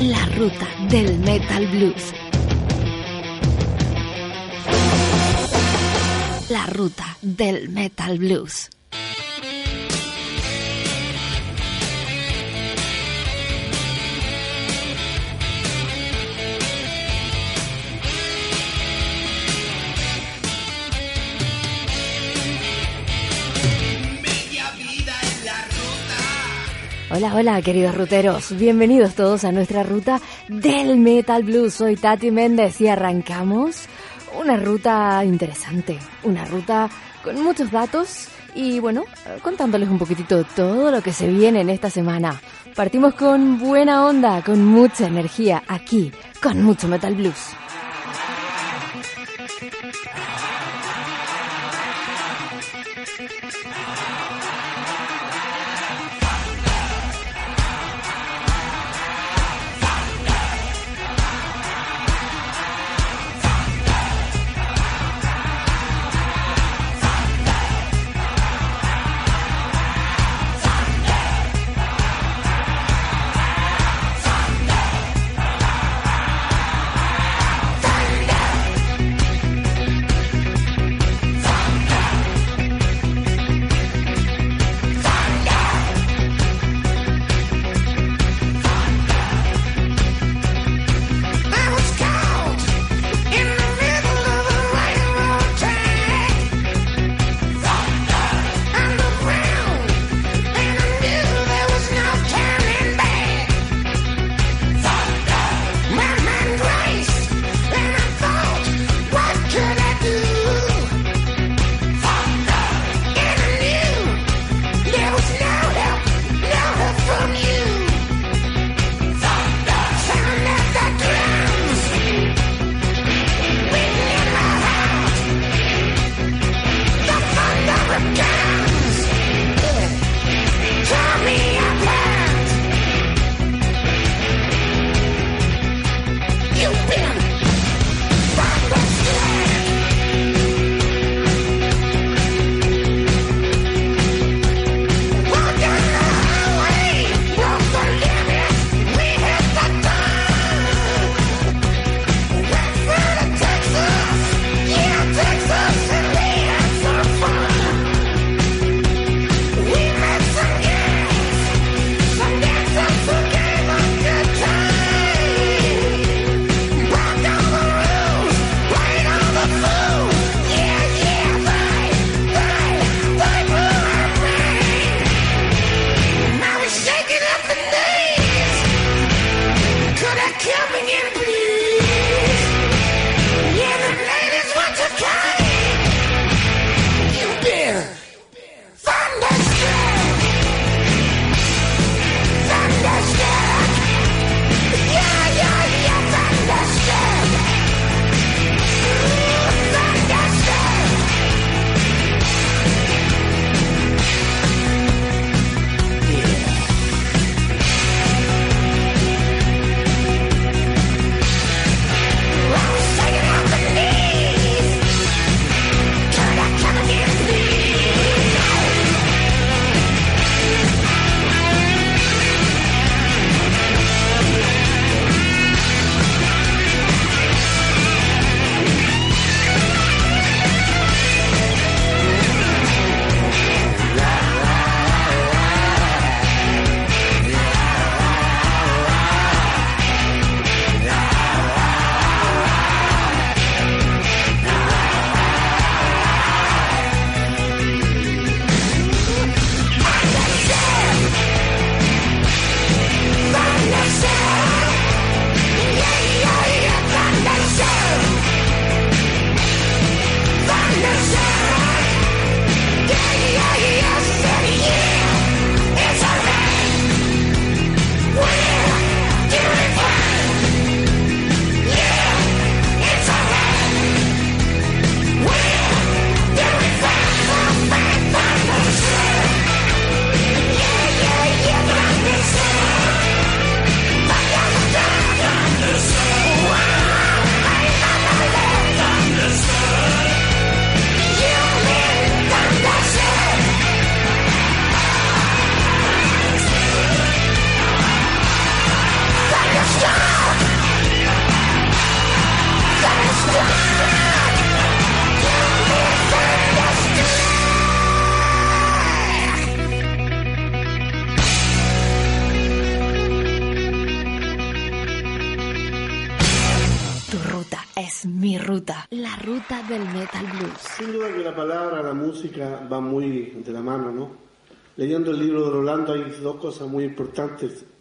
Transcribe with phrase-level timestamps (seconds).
[0.00, 2.12] La ruta del Metal Blues.
[6.50, 8.75] La ruta del Metal Blues.
[27.08, 28.58] Hola, hola, queridos ruteros.
[28.58, 31.74] Bienvenidos todos a nuestra ruta del Metal Blues.
[31.74, 33.86] Soy Tati Méndez y arrancamos
[34.40, 36.90] una ruta interesante, una ruta
[37.22, 39.04] con muchos datos y bueno,
[39.40, 42.40] contándoles un poquitito todo lo que se viene en esta semana.
[42.74, 46.10] Partimos con buena onda, con mucha energía, aquí,
[46.42, 47.54] con mucho Metal Blues.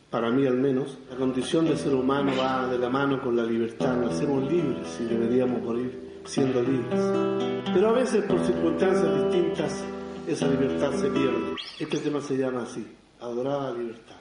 [0.10, 0.98] Para mí al menos.
[1.10, 5.06] La condición del ser humano va de la mano con la libertad, nacemos libres y
[5.06, 7.02] deberíamos morir siendo libres.
[7.74, 9.84] Pero a veces por circunstancias distintas
[10.28, 11.56] esa libertad se pierde.
[11.80, 12.86] Este tema se llama así,
[13.19, 14.16] Adorada Libertad.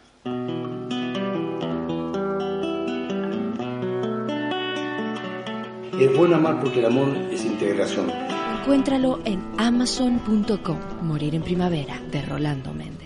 [6.00, 8.10] Es bueno amar porque el amor es integración.
[8.60, 10.78] Encuéntralo en amazon.com.
[11.02, 13.03] Morir en primavera de Rolando Méndez.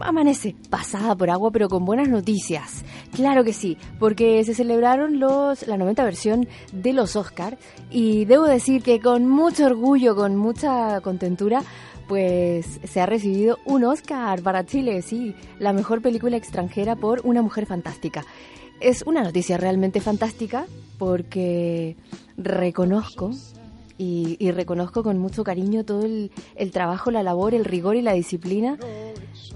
[0.00, 2.84] amanece pasada por agua, pero con buenas noticias.
[3.12, 7.58] Claro que sí, porque se celebraron los la 90 versión de los Oscar
[7.90, 11.62] y debo decir que con mucho orgullo, con mucha contentura,
[12.08, 17.42] pues se ha recibido un Oscar para Chile, sí, la mejor película extranjera por Una
[17.42, 18.24] mujer fantástica.
[18.80, 20.64] Es una noticia realmente fantástica
[20.98, 21.96] porque
[22.38, 23.32] reconozco
[24.00, 26.30] y, reconozco con mucho cariño todo el,
[26.72, 28.78] trabajo, la labor, el rigor y la disciplina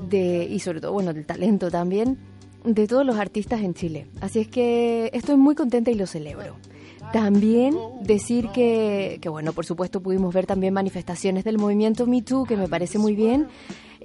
[0.09, 2.19] de, y sobre todo, bueno, el talento también
[2.63, 4.07] de todos los artistas en Chile.
[4.21, 6.57] Así es que estoy muy contenta y lo celebro.
[7.13, 12.45] También decir que, que, bueno, por supuesto pudimos ver también manifestaciones del movimiento Me Too,
[12.45, 13.49] que me parece muy bien.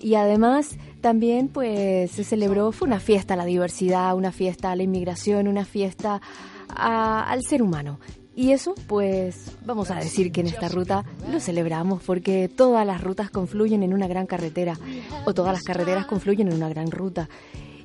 [0.01, 4.75] Y además también pues se celebró, fue una fiesta a la diversidad, una fiesta a
[4.77, 6.21] la inmigración, una fiesta
[6.69, 7.99] al ser humano.
[8.39, 13.01] Y eso, pues vamos a decir que en esta ruta lo celebramos porque todas las
[13.01, 14.79] rutas confluyen en una gran carretera
[15.25, 17.27] o todas las carreteras confluyen en una gran ruta.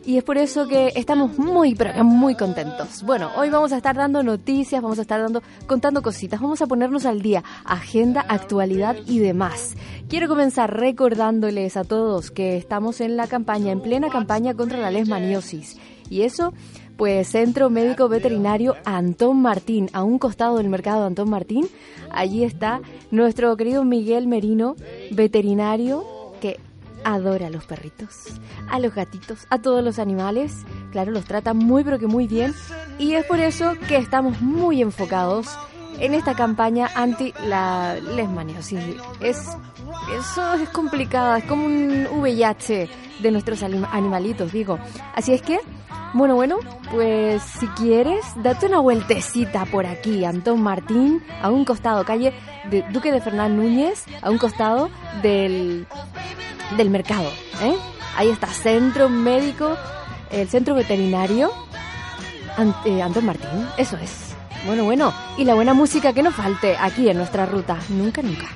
[0.07, 3.03] Y es por eso que estamos muy, pero muy contentos.
[3.03, 6.69] Bueno, hoy vamos a estar dando noticias, vamos a estar dando, contando cositas, vamos a
[6.69, 9.75] ponernos al día, agenda, actualidad y demás.
[10.09, 14.93] Quiero comenzar recordándoles a todos que estamos en la campaña, en plena campaña contra la
[14.93, 15.79] lesmaniosis.
[16.11, 16.53] Y eso
[16.97, 21.67] pues Centro Médico Veterinario Antón Martín, a un costado del mercado Antón Martín.
[22.11, 22.81] Allí está
[23.11, 24.77] nuestro querido Miguel Merino,
[25.11, 26.05] veterinario
[26.41, 26.59] que
[27.05, 28.29] adora a los perritos,
[28.69, 30.65] a los gatitos, a todos los animales.
[30.93, 32.55] Claro, los trata muy pero que muy bien.
[32.99, 35.49] Y es por eso que estamos muy enfocados
[35.99, 38.81] en esta campaña anti la lesmaniosis.
[39.21, 39.49] Es,
[40.19, 42.89] eso es complicado, es como un VIH
[43.21, 44.79] de nuestros animalitos, digo.
[45.15, 45.61] Así es que
[46.15, 46.61] bueno, bueno,
[46.93, 52.33] pues si quieres, date una vueltecita por aquí, Antón Martín, a un costado, calle
[52.71, 54.91] de Duque de Fernán Núñez, a un costado
[55.23, 55.89] del,
[56.77, 57.29] del mercado.
[57.63, 57.75] ¿eh?
[58.17, 59.77] Ahí está, centro médico,
[60.31, 61.51] el centro veterinario,
[62.85, 64.34] eh, Antón Martín, eso es.
[64.67, 67.79] Bueno, bueno, y la buena música que no falte aquí en nuestra ruta.
[67.91, 68.49] Nunca, nunca.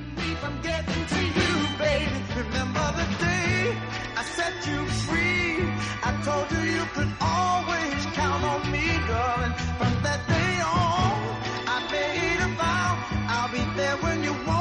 [14.02, 14.57] when you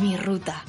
[0.00, 0.64] mi ruta.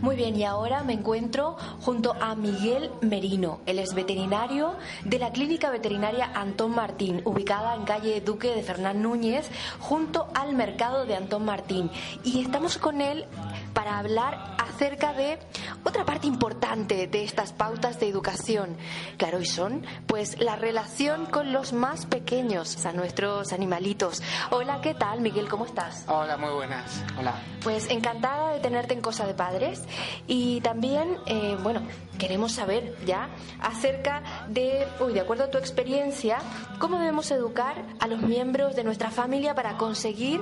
[0.00, 3.60] Muy bien, y ahora me encuentro junto a Miguel Merino.
[3.66, 4.74] Él es veterinario
[5.04, 9.48] de la Clínica Veterinaria Antón Martín, ubicada en calle Duque de Fernán Núñez,
[9.78, 11.90] junto al mercado de Antón Martín.
[12.24, 13.26] Y estamos con él
[13.74, 15.38] para hablar acerca de
[15.84, 18.76] otra parte importante de estas pautas de educación.
[19.16, 24.22] Claro, y son pues la relación con los más pequeños, a nuestros animalitos.
[24.50, 25.48] Hola, ¿qué tal, Miguel?
[25.48, 26.04] ¿Cómo estás?
[26.06, 27.02] Hola, muy buenas.
[27.18, 27.34] Hola.
[27.62, 29.82] Pues encantada de tenerte en Cosa de Padres
[30.26, 31.82] y también, eh, bueno,
[32.18, 33.28] queremos saber ya
[33.60, 36.38] acerca de, uy, de acuerdo a tu experiencia,
[36.78, 40.40] cómo debemos educar a los miembros de nuestra familia para conseguir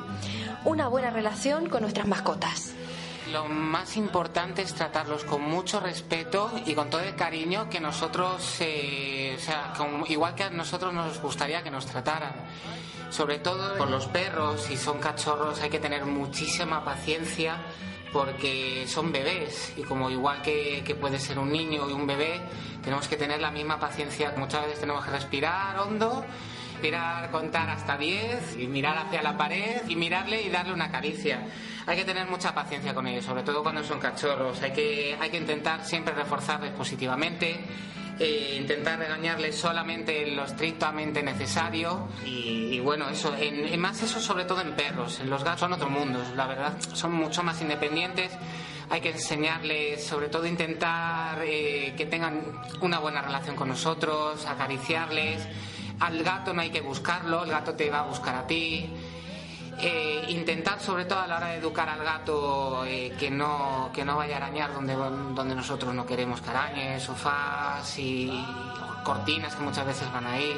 [0.65, 2.75] una buena relación con nuestras mascotas.
[3.33, 8.57] Lo más importante es tratarlos con mucho respeto y con todo el cariño que nosotros,
[8.61, 9.73] eh, o sea,
[10.09, 12.33] igual que a nosotros nos gustaría que nos trataran.
[13.11, 17.59] Sobre todo con los perros, si son cachorros hay que tener muchísima paciencia
[18.13, 22.41] porque son bebés y como igual que, que, puede ser un niño y un bebé,
[22.83, 24.35] tenemos que tener la misma paciencia.
[24.37, 26.25] Muchas veces tenemos que respirar hondo,
[26.81, 31.43] respirar, contar hasta 10 y mirar hacia la pared y mirarle y darle una caricia.
[31.87, 34.63] Hay que tener mucha paciencia con ellos, sobre todo cuando son cachorros.
[34.63, 37.61] Hay que, hay que intentar siempre reforzarles positivamente.
[38.19, 44.61] Eh, intentar regañarles solamente lo estrictamente necesario y, bueno, eso, en, más eso sobre todo
[44.61, 48.31] en perros, en los gatos son otro mundo, la verdad, son mucho más independientes,
[48.91, 52.43] hay que enseñarles, sobre todo intentar eh, que tengan
[52.83, 55.41] una buena relación con nosotros, acariciarles,
[56.01, 58.91] al gato no hay que buscarlo, el gato te va a buscar a ti.
[59.83, 64.05] Eh, intentar sobre todo a la hora de educar al gato eh, que no que
[64.05, 68.45] no vaya a arañar donde donde nosotros no queremos que sofás y
[69.03, 70.53] cortinas que muchas veces van ahí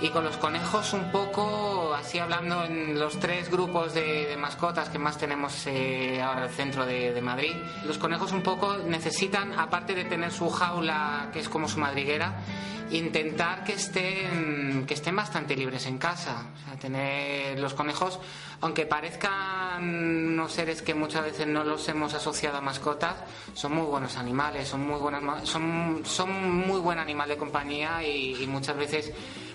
[0.00, 4.98] y con los conejos un poco, así hablando en los tres grupos de, mascotas que
[4.98, 9.94] más tenemos eh, ahora en el centro de, Madrid, los conejos un poco necesitan, aparte
[9.94, 12.42] de tener su jaula que es como su madriguera,
[12.90, 16.46] intentar que estén, que estén bastante libres en casa.
[16.80, 18.18] Tener los conejos,
[18.60, 23.14] aunque parezcan unos seres que muchas veces no los hemos asociado a mascotas,
[23.54, 28.44] son muy buenos animales, son muy buenas, son, son muy buen animal de compañía y
[28.48, 29.12] muchas veces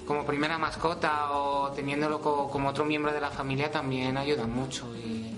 [0.07, 5.33] como primera mascota o teniéndolo como otro miembro de la familia también ayuda mucho y,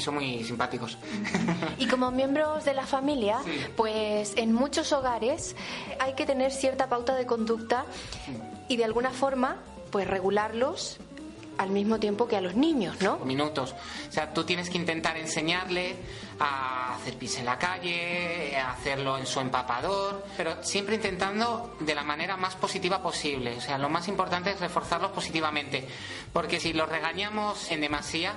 [0.00, 0.98] son muy simpáticos.
[1.78, 3.38] Y como miembros de la familia,
[3.76, 5.56] pues en muchos hogares
[5.98, 7.86] hay que tener cierta pauta de conducta
[8.68, 9.56] y de alguna forma
[9.90, 10.98] pues regularlos
[11.56, 13.16] al mismo tiempo que a los niños, ¿no?
[13.20, 13.74] Minutos.
[14.08, 15.96] O sea, tú tienes que intentar enseñarle
[16.38, 21.94] a hacer pis en la calle, a hacerlo en su empapador, pero siempre intentando de
[21.94, 23.56] la manera más positiva posible.
[23.56, 25.86] O sea, lo más importante es reforzarlos positivamente,
[26.32, 28.34] porque si los regañamos en demasía,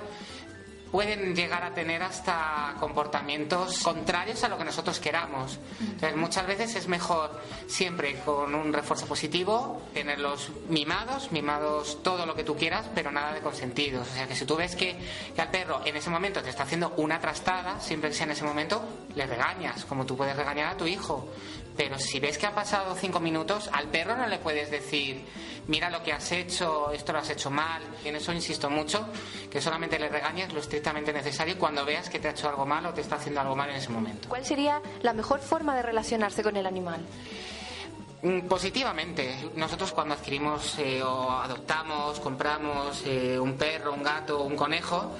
[0.90, 5.58] pueden llegar a tener hasta comportamientos contrarios a lo que nosotros queramos.
[5.80, 12.34] Entonces, muchas veces es mejor siempre con un refuerzo positivo, tenerlos mimados, mimados todo lo
[12.34, 14.08] que tú quieras, pero nada de consentidos.
[14.08, 14.96] O sea, que si tú ves que,
[15.34, 18.32] que al perro en ese momento te está haciendo una trastada, siempre que sea en
[18.32, 18.82] ese momento,
[19.14, 21.28] le regañas, como tú puedes regañar a tu hijo.
[21.76, 25.24] Pero si ves que han pasado cinco minutos, al perro no le puedes decir,
[25.68, 27.82] mira lo que has hecho, esto lo has hecho mal.
[28.04, 29.08] Y en eso insisto mucho,
[29.50, 32.84] que solamente le regañes lo estrictamente necesario cuando veas que te ha hecho algo mal
[32.86, 34.28] o te está haciendo algo mal en ese momento.
[34.28, 37.00] ¿Cuál sería la mejor forma de relacionarse con el animal?
[38.22, 39.50] Mm, positivamente.
[39.54, 45.12] Nosotros cuando adquirimos eh, o adoptamos, compramos eh, un perro, un gato, un conejo,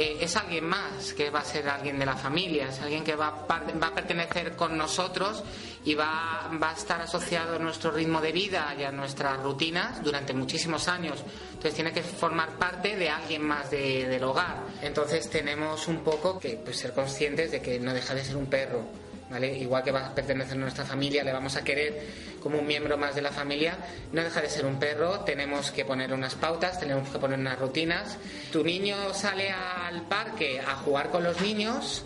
[0.00, 3.16] eh, es alguien más, que va a ser alguien de la familia, es alguien que
[3.16, 5.42] va, va a pertenecer con nosotros
[5.84, 10.00] y va, va, a estar asociado a nuestro ritmo de vida y a nuestras rutinas
[10.02, 11.24] durante muchísimos años.
[11.48, 14.62] Entonces tiene que formar parte de alguien más del hogar.
[14.82, 18.46] Entonces tenemos un poco que pues, ser conscientes de que no deja de ser un
[18.46, 22.66] perro Igual que va a pertenecer a nuestra familia, le vamos a querer como un
[22.66, 23.76] miembro más de la familia,
[24.12, 27.58] no deja de ser un perro, tenemos que poner unas pautas, tenemos que poner unas
[27.58, 28.16] rutinas.
[28.50, 32.04] Tu niño sale al parque a jugar con los niños,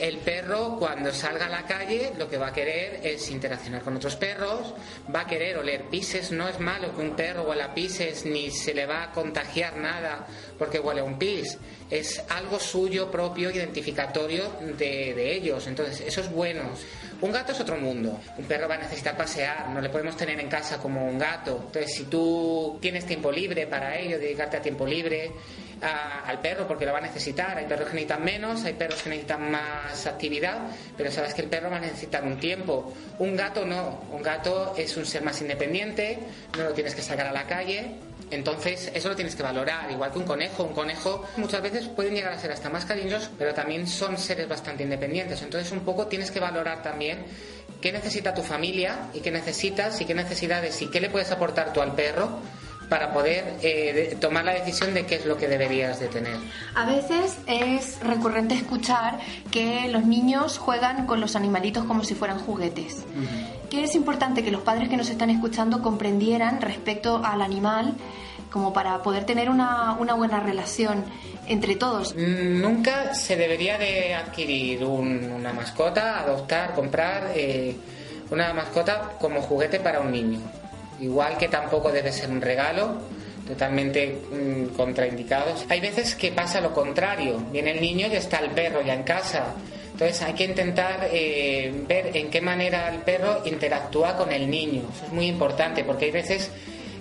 [0.00, 3.96] el perro cuando salga a la calle lo que va a querer es interaccionar con
[3.96, 4.74] otros perros,
[5.14, 8.72] va a querer oler pises, no es malo que un perro huela pises ni se
[8.72, 10.26] le va a contagiar nada
[10.58, 11.58] porque huele un pis,
[11.90, 16.62] es algo suyo propio, identificatorio de, de ellos, entonces eso es bueno.
[17.20, 20.40] Un gato es otro mundo, un perro va a necesitar pasear, no le podemos tener
[20.40, 24.62] en casa como un gato, entonces si tú tienes tiempo libre para ello, dedicarte a
[24.62, 25.30] tiempo libre,
[25.82, 27.56] al perro porque lo va a necesitar.
[27.56, 30.58] Hay perros que necesitan menos, hay perros que necesitan más actividad,
[30.96, 32.92] pero sabes que el perro va a necesitar un tiempo.
[33.18, 36.18] Un gato no, un gato es un ser más independiente,
[36.56, 37.96] no lo tienes que sacar a la calle.
[38.30, 40.62] Entonces, eso lo tienes que valorar, igual que un conejo.
[40.62, 44.48] Un conejo muchas veces pueden llegar a ser hasta más cariñosos, pero también son seres
[44.48, 45.42] bastante independientes.
[45.42, 47.24] Entonces, un poco tienes que valorar también
[47.80, 51.72] qué necesita tu familia y qué necesitas y qué necesidades y qué le puedes aportar
[51.72, 52.38] tú al perro
[52.90, 56.36] para poder eh, tomar la decisión de qué es lo que deberías de tener.
[56.74, 59.20] A veces es recurrente escuchar
[59.52, 63.04] que los niños juegan con los animalitos como si fueran juguetes.
[63.70, 67.94] Que es importante que los padres que nos están escuchando comprendieran respecto al animal
[68.50, 71.04] como para poder tener una, una buena relación
[71.46, 72.16] entre todos.
[72.16, 77.76] Nunca se debería de adquirir una mascota, adoptar, comprar eh,
[78.32, 80.40] una mascota como juguete para un niño
[81.00, 82.98] igual que tampoco debe ser un regalo
[83.46, 85.66] totalmente mm, contraindicados.
[85.68, 89.02] Hay veces que pasa lo contrario, viene el niño y está el perro ya en
[89.02, 89.54] casa.
[89.92, 94.82] Entonces hay que intentar eh, ver en qué manera el perro interactúa con el niño.
[95.04, 96.50] Es muy importante porque hay veces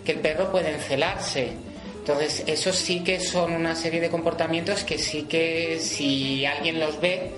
[0.03, 1.51] que el perro puede encelarse.
[2.00, 7.00] Entonces eso sí que son una serie de comportamientos que sí que si alguien los
[7.00, 7.32] ve,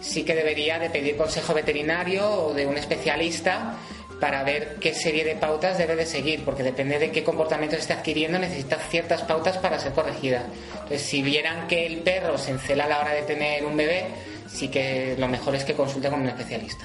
[0.00, 3.76] sí que debería de pedir consejo veterinario o de un especialista
[4.20, 7.92] para ver qué serie de pautas debe de seguir, porque depende de qué comportamiento esté
[7.92, 10.44] adquiriendo, necesita ciertas pautas para ser corregida.
[10.72, 14.06] Entonces, si vieran que el perro se encela a la hora de tener un bebé,
[14.48, 16.84] sí que lo mejor es que consulte con un especialista.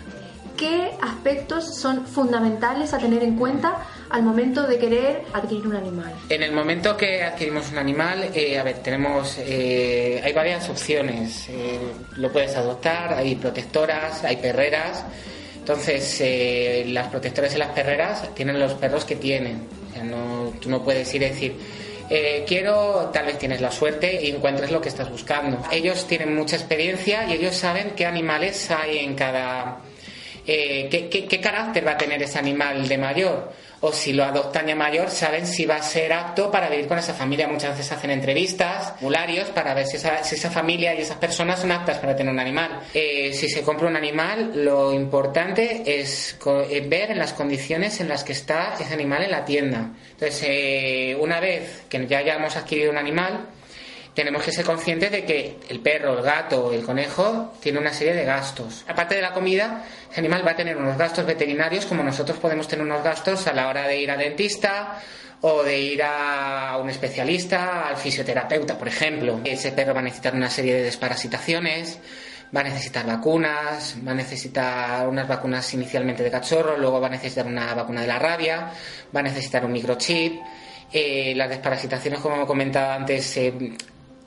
[0.58, 6.13] ¿Qué aspectos son fundamentales a tener en cuenta al momento de querer adquirir un animal?
[6.30, 11.50] En el momento que adquirimos un animal, eh, a ver, tenemos, eh, hay varias opciones.
[11.50, 11.80] Eh,
[12.17, 15.04] lo puedes adoptar, hay protectoras, hay perreras.
[15.63, 19.65] Entonces, eh, las protectoras y las perreras tienen los perros que tienen.
[20.04, 21.56] no, tú no puedes ir a decir,
[22.10, 25.63] eh, quiero, tal vez tienes la suerte y encuentres lo que estás buscando.
[25.71, 29.80] Ellos tienen mucha experiencia y ellos saben qué animales hay en cada...
[30.45, 33.54] Eh, qué, qué carácter va a tener ese animal de mayor
[33.86, 36.98] o si lo adoptan ya mayor, saben si va a ser apto para vivir con
[36.98, 37.50] esa familia.
[37.50, 41.98] Muchas veces hacen entrevistas, formularios, para ver si esa, familia y esas personas son aptas
[41.98, 42.80] para tener un animal.
[42.93, 48.08] Eh, si se compra un animal, lo importante es eh, ver en las condiciones en
[48.08, 49.89] las que está ese animal en la tienda.
[50.13, 53.48] Entonces, eh, una vez que ya hayamos adquirido un animal,
[54.13, 58.13] tenemos que ser conscientes de que el perro, el gato, el conejo tiene una serie
[58.13, 58.86] de gastos.
[58.88, 62.67] Aparte de la comida, ese animal va a tener unos gastos veterinarios como nosotros podemos
[62.67, 64.99] tener unos gastos a la hora de ir al dentista
[65.41, 69.41] o de ir a un especialista, al fisioterapeuta, por ejemplo.
[69.43, 71.99] Ese perro va a necesitar una serie de desparasitaciones,
[72.56, 77.10] va a necesitar vacunas, va a necesitar unas vacunas inicialmente de cachorro, luego va a
[77.10, 78.71] necesitar una vacuna de la rabia,
[79.13, 80.39] va a necesitar un microchip.
[80.93, 83.54] Eh, las desparasitaciones, como comentaba antes, eh,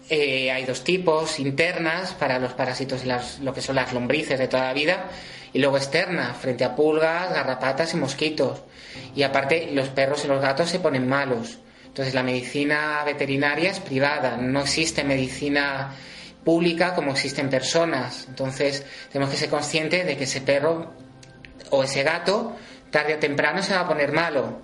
[0.09, 4.39] eh, hay dos tipos, internas para los parásitos y las, lo que son las lombrices
[4.39, 5.11] de toda la vida,
[5.53, 8.63] y luego externas, frente a pulgas, garrapatas y mosquitos.
[9.15, 11.59] Y aparte, los perros y los gatos se ponen malos.
[11.87, 15.95] Entonces, la medicina veterinaria es privada, no existe medicina
[16.45, 18.27] pública como existen personas.
[18.29, 20.93] Entonces, tenemos que ser conscientes de que ese perro
[21.71, 22.55] o ese gato,
[22.91, 24.61] tarde o temprano, se va a poner malo.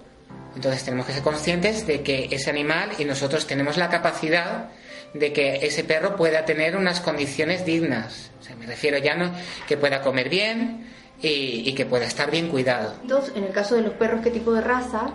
[0.54, 4.68] Entonces, tenemos que ser conscientes de que ese animal y nosotros tenemos la capacidad
[5.14, 8.30] de que ese perro pueda tener unas condiciones dignas.
[8.40, 9.32] O sea, me refiero ya no
[9.68, 10.86] que pueda comer bien
[11.22, 12.94] y, que pueda estar bien cuidado.
[13.02, 15.12] Entonces, en el caso de los perros, ¿qué tipo de raza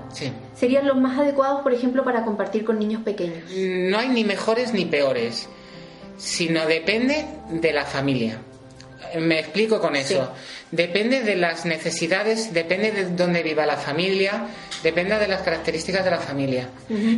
[0.56, 3.52] serían los más adecuados, por ejemplo, para compartir con niños pequeños?
[3.52, 5.50] No hay ni mejores ni peores,
[6.18, 8.40] sino depende de la familia.
[9.20, 10.32] Me explico con eso.
[10.72, 14.48] Depende de las necesidades, depende de dónde viva la familia,
[14.84, 16.70] depende de las características de la familia.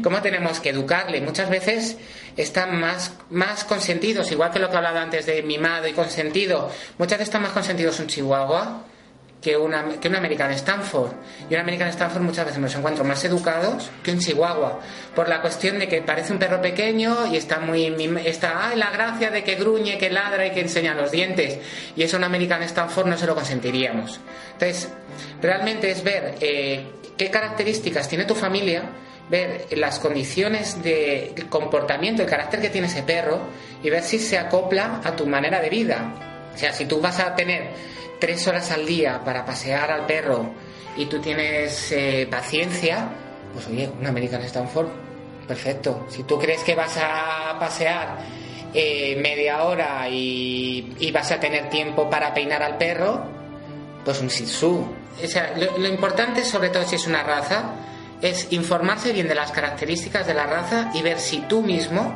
[0.04, 1.22] Cómo tenemos que educarle.
[1.22, 1.98] Muchas veces
[2.38, 6.69] están más, más consentidos, igual que lo que hablaba antes de mimado y consentido.
[6.98, 8.84] Muchas veces están más consentidos un chihuahua
[9.41, 11.12] que una, que un American Stanford.
[11.50, 14.80] Y un American Stanford muchas veces me los encuentro más educados que un Chihuahua.
[15.15, 17.86] Por la cuestión de que parece un perro pequeño y está muy.
[18.26, 21.60] está la gracia de que gruñe, que ladra y que enseña los dientes.
[21.95, 24.19] Y eso un American Stanford no se lo consentiríamos.
[24.54, 24.89] Entonces,
[25.41, 26.86] realmente es ver eh,
[27.20, 28.84] qué características tiene tu familia,
[29.30, 33.42] ver las condiciones de comportamiento, el carácter que tiene ese perro
[33.84, 36.50] y ver si se acopla a tu manera de vida.
[36.56, 37.72] O sea, si tú vas a tener
[38.22, 40.54] tres horas al día para pasear al perro
[40.96, 43.10] y tú tienes eh, paciencia,
[43.54, 44.88] pues oye, un American Stanford,
[45.46, 46.08] perfecto.
[46.10, 48.18] Si tú crees que vas a pasear
[48.74, 53.38] eh, media hora y, vas a tener tiempo para peinar al perro,
[54.06, 54.86] pues un Shih Tzu.
[55.24, 57.74] O sea, lo, lo importante, sobre todo si es una raza,
[58.22, 62.16] es informarse bien de las características de la raza y ver si tú mismo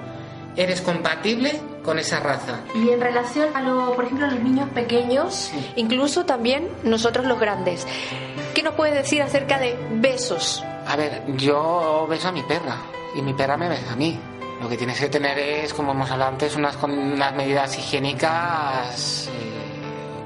[0.56, 2.62] eres compatible con esa raza.
[2.76, 7.40] Y en relación a, lo, por ejemplo, a los niños pequeños, incluso también nosotros los
[7.40, 7.86] grandes,
[8.54, 10.64] ¿qué nos puede decir acerca de besos?
[10.88, 12.78] A ver, yo beso a mi perra
[13.16, 14.20] y mi perra me besa a mí.
[14.62, 19.63] Lo que tienes que tener es, como hemos hablado antes, unas, unas medidas higiénicas eh,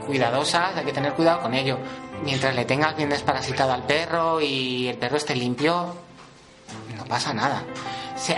[0.07, 1.77] cuidadosas, hay que tener cuidado con ello.
[2.23, 5.93] Mientras le tengas bien desparasitado al perro y el perro esté limpio,
[6.97, 7.63] no pasa nada.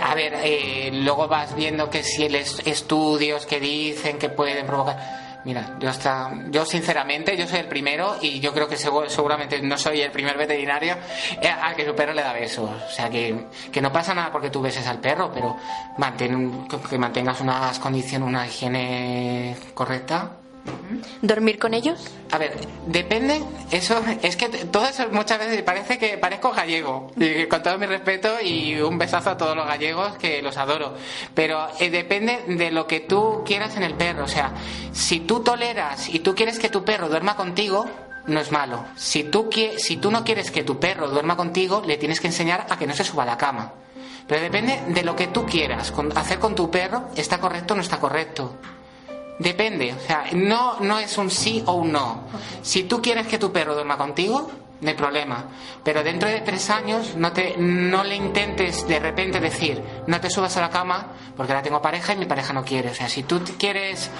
[0.02, 4.66] A ver, eh, luego vas viendo que si el es- estudios que dicen que pueden
[4.66, 5.30] provocar.
[5.42, 9.58] Mira, yo hasta, yo sinceramente, yo soy el primero y yo creo que segu- seguramente
[9.62, 10.98] no soy el primer veterinario
[11.40, 12.68] eh, al que su perro le da besos.
[12.70, 15.56] O sea que, que no pasa nada porque tú beses al perro, pero
[15.96, 20.32] mantén, que mantengas unas condiciones, una higiene correcta.
[21.22, 22.00] ¿Dormir con ellos?
[22.30, 27.10] A ver, depende, eso es que todo eso muchas veces parece que parezco gallego,
[27.48, 30.94] con todo mi respeto y un besazo a todos los gallegos que los adoro,
[31.34, 34.52] pero eh, depende de lo que tú quieras en el perro, o sea,
[34.92, 37.86] si tú toleras y tú quieres que tu perro duerma contigo,
[38.26, 38.84] no es malo.
[38.96, 42.66] Si tú, si tú no quieres que tu perro duerma contigo, le tienes que enseñar
[42.68, 43.72] a que no se suba a la cama.
[44.28, 47.76] Pero depende de lo que tú quieras con- hacer con tu perro, está correcto o
[47.76, 48.54] no está correcto.
[49.40, 52.24] Depende, o sea, no, no es un sí o un no.
[52.60, 54.50] Si tú quieres que tu perro duerma contigo,
[54.82, 55.44] no hay problema.
[55.82, 60.28] Pero dentro de tres años no, te, no le intentes de repente decir, no te
[60.28, 61.06] subas a la cama
[61.38, 62.90] porque ahora tengo pareja y mi pareja no quiere.
[62.90, 64.10] O sea, si tú quieres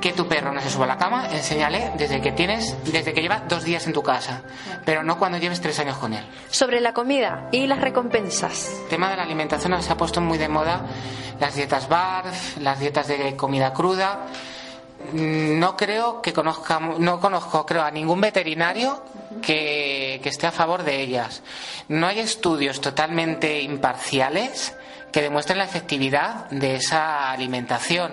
[0.00, 3.20] que tu perro no se suba a la cama, enséñale desde que tienes, desde que
[3.20, 4.42] lleva dos días en tu casa,
[4.86, 6.24] pero no cuando lleves tres años con él.
[6.50, 8.80] Sobre la comida y las recompensas.
[8.84, 10.86] El tema de la alimentación se ha puesto muy de moda
[11.38, 14.26] las dietas BARF, las dietas de comida cruda.
[15.12, 19.02] Mm, No creo que conozca, no conozco, creo, a ningún veterinario
[19.42, 21.42] que, que esté a favor de ellas.
[21.88, 24.74] No hay estudios totalmente imparciales
[25.12, 28.12] que demuestren la efectividad de esa alimentación.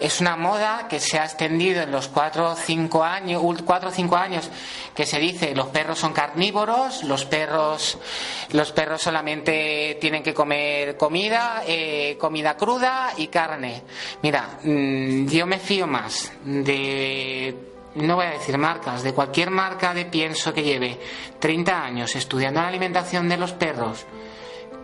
[0.00, 3.88] Es una moda que se ha extendido en los cuatro o cinco años, ul- cuatro
[3.88, 4.48] o cinco años,
[4.94, 7.98] que se dice los perros son carnívoros, los perros,
[8.52, 13.82] los perros solamente tienen que comer comida, eh, comida cruda y carne.
[14.22, 17.56] Mira, mm, yo me fío más de
[17.96, 21.00] no voy a decir marcas, de cualquier marca de pienso que lleve
[21.40, 24.06] 30 años estudiando la alimentación de los perros,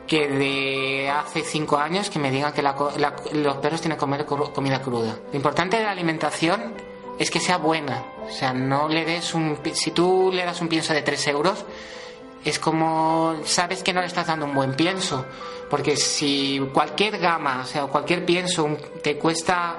[0.06, 4.00] que de hace cinco años que me digan que la la- los perros tienen que
[4.00, 5.16] comer comida cruda.
[5.30, 6.74] Lo importante de la alimentación
[7.18, 8.04] es que sea buena.
[8.26, 9.58] O sea, no le des un...
[9.74, 11.64] Si tú le das un pienso de 3 euros,
[12.44, 13.36] es como...
[13.44, 15.24] Sabes que no le estás dando un buen pienso.
[15.70, 18.68] Porque si cualquier gama, o sea, cualquier pienso
[19.02, 19.76] te cuesta...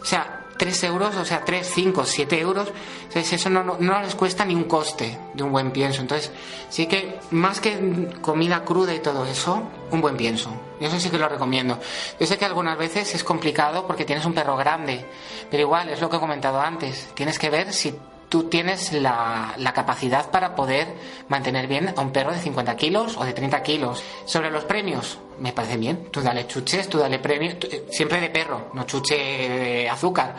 [0.00, 2.68] O sea, 3 euros, o sea, 3, 5, 7 euros,
[3.04, 6.02] entonces eso no, les cuesta ni un coste de un buen pienso.
[6.02, 6.30] Entonces,
[6.68, 10.50] sí que más que comida cruda y todo eso, un buen pienso.
[10.80, 11.78] Eso sí que lo recomiendo.
[12.20, 15.06] Yo sé que algunas veces es complicado porque tienes un perro grande,
[15.50, 17.94] pero igual, es lo que he comentado antes, tienes que ver si
[18.28, 20.88] tú tienes la, la capacidad para poder
[21.28, 24.02] mantener bien a un perro de 50 kilos o de 30 kilos.
[24.26, 26.08] Sobre los premios, me parece bien.
[26.10, 30.34] Tú dale chuches, tú dale premios, eh, siempre de perro, no chuche de azúcar.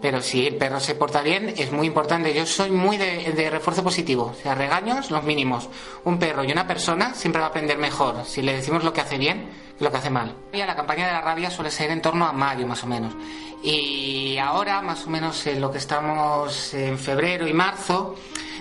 [0.00, 2.32] Pero si el perro se porta bien, es muy importante.
[2.34, 4.32] Yo soy muy de, refuerzo positivo.
[4.32, 5.68] O sea, regaños, los mínimos.
[6.04, 9.00] Un perro y una persona siempre va a aprender mejor si le decimos lo que
[9.00, 10.36] hace bien que lo que hace mal.
[10.52, 13.14] La campaña de la rabia suele ser en torno a mayo, más o menos.
[13.62, 18.14] Y ahora, más o menos, en lo que estamos en febrero y marzo,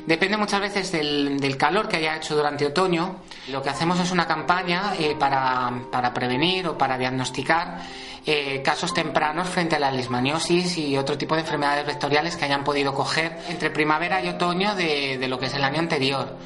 [0.06, 3.18] depende muchas veces del, del calor que haya hecho durante otoño.
[3.50, 7.80] Lo que hacemos es una campaña eh, para, para prevenir o para diagnosticar
[8.26, 12.64] eh, casos tempranos frente a la leishmaniosis y otro tipo de enfermedades vectoriales que hayan
[12.64, 16.38] podido coger entre primavera y otoño de, de lo que es el año anterior.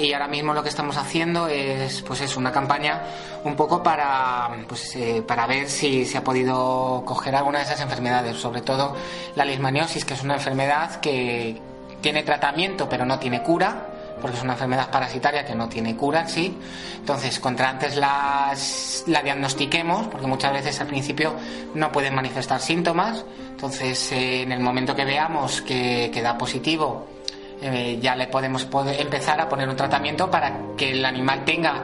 [0.00, 3.02] Y ahora mismo lo que estamos haciendo es, pues es una campaña
[3.44, 7.80] un poco para, pues, eh, para ver si se ha podido coger alguna de esas
[7.80, 8.96] enfermedades, sobre todo
[9.36, 11.60] la leishmaniosis, que es una enfermedad que
[12.00, 13.86] tiene tratamiento pero no tiene cura,
[14.20, 16.56] porque es una enfermedad parasitaria que no tiene cura sí.
[16.96, 21.34] Entonces, contra antes las, la diagnostiquemos, porque muchas veces al principio
[21.74, 23.24] no pueden manifestar síntomas.
[23.50, 27.06] Entonces, eh, en el momento que veamos que, que da positivo,
[27.60, 28.66] eh, ya le podemos
[28.98, 31.82] empezar a poner un tratamiento para que el animal tenga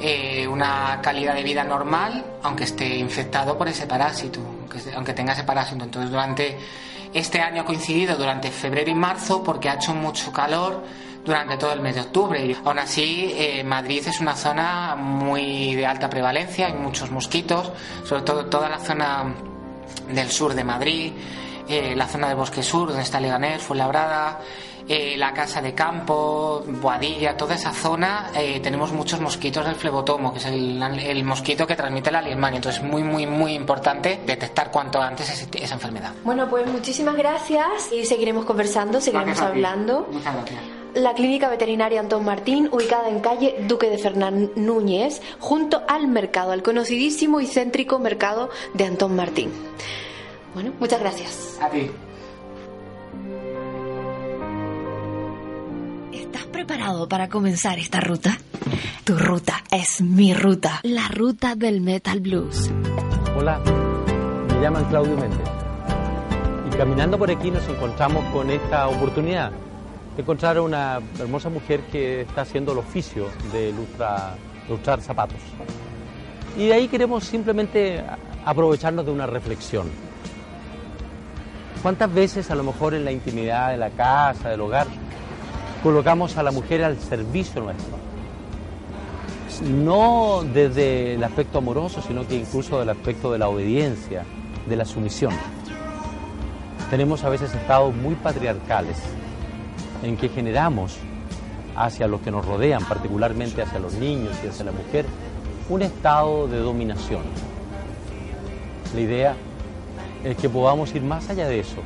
[0.00, 5.32] eh, una calidad de vida normal, aunque esté infectado por ese parásito, aunque, aunque tenga
[5.32, 5.84] ese parásito.
[5.84, 6.58] Entonces, durante
[7.18, 10.84] este año ha coincidido durante febrero y marzo porque ha hecho mucho calor
[11.24, 12.56] durante todo el mes de octubre.
[12.62, 17.72] Aún así, eh, Madrid es una zona muy de alta prevalencia, hay muchos mosquitos,
[18.04, 19.34] sobre todo toda la zona
[20.12, 21.12] del sur de Madrid,
[21.66, 24.38] eh, la zona del Bosque Sur, donde está Leganés, Fuenlabrada,
[24.88, 30.32] eh, la casa de campo, Boadilla, toda esa zona, eh, tenemos muchos mosquitos del flebotomo,
[30.32, 32.58] que es el, el mosquito que transmite la liemania.
[32.58, 36.12] Entonces es muy, muy, muy importante detectar cuanto antes esa enfermedad.
[36.24, 40.08] Bueno, pues muchísimas gracias y seguiremos conversando, seguiremos hablando.
[40.10, 40.60] Muchas gracias.
[40.94, 46.52] La Clínica Veterinaria Antón Martín, ubicada en calle Duque de Fernán Núñez, junto al mercado,
[46.52, 49.52] al conocidísimo y céntrico mercado de Antón Martín.
[50.54, 51.58] Bueno, muchas gracias.
[51.60, 51.90] A ti.
[56.16, 58.38] ¿Estás preparado para comenzar esta ruta?
[59.04, 62.70] Tu ruta es mi ruta, la ruta del Metal Blues.
[63.36, 63.60] Hola,
[64.48, 65.46] me llaman Claudio Méndez.
[66.66, 69.52] Y caminando por aquí nos encontramos con esta oportunidad
[70.16, 75.40] de encontrar a una hermosa mujer que está haciendo el oficio de lustrar, zapatos.
[76.56, 78.02] Y de ahí queremos simplemente
[78.42, 79.90] aprovecharnos de una reflexión.
[81.82, 84.86] ¿Cuántas veces a lo mejor en la intimidad de la casa, del hogar,
[85.86, 87.96] colocamos a la mujer al servicio nuestro?
[89.62, 94.24] No desde el aspecto amoroso, sino que incluso del aspecto de la obediencia,
[94.68, 95.32] de la sumisión.
[96.90, 98.96] Tenemos a veces estados muy patriarcales
[100.02, 100.96] en que generamos
[101.76, 105.06] hacia los que nos rodean, particularmente hacia los niños y hacia la mujer,
[105.68, 107.22] un estado de dominación.
[108.92, 109.36] La idea
[110.24, 111.80] es que podamos ir más allá de eso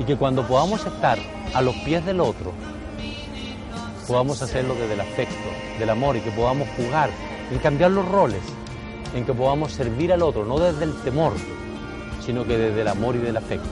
[0.00, 1.18] y que cuando podamos estar
[1.54, 2.52] a los pies del otro,
[4.06, 7.10] podamos hacerlo desde el afecto, del amor y que podamos jugar
[7.50, 8.42] en cambiar los roles,
[9.14, 11.32] en que podamos servir al otro, no desde el temor,
[12.24, 13.68] sino que desde el amor y del afecto.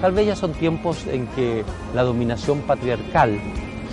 [0.00, 1.64] Tal vez ya son tiempos en que
[1.94, 3.40] la dominación patriarcal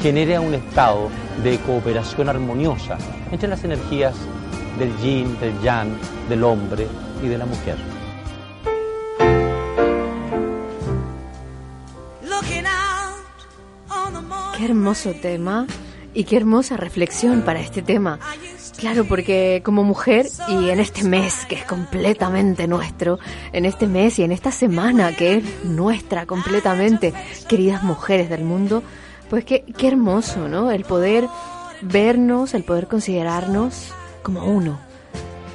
[0.01, 1.09] genera un estado
[1.43, 2.97] de cooperación armoniosa
[3.31, 4.15] entre las energías
[4.77, 5.89] del yin, del yang,
[6.27, 6.87] del hombre
[7.23, 7.90] y de la mujer.
[14.61, 15.65] Qué hermoso tema
[16.13, 18.19] y qué hermosa reflexión para este tema.
[18.77, 23.17] Claro, porque como mujer y en este mes que es completamente nuestro,
[23.53, 27.11] en este mes y en esta semana que es nuestra completamente,
[27.49, 28.83] queridas mujeres del mundo,
[29.31, 30.69] pues qué, qué hermoso, ¿no?
[30.69, 31.27] El poder
[31.81, 34.79] vernos, el poder considerarnos como uno.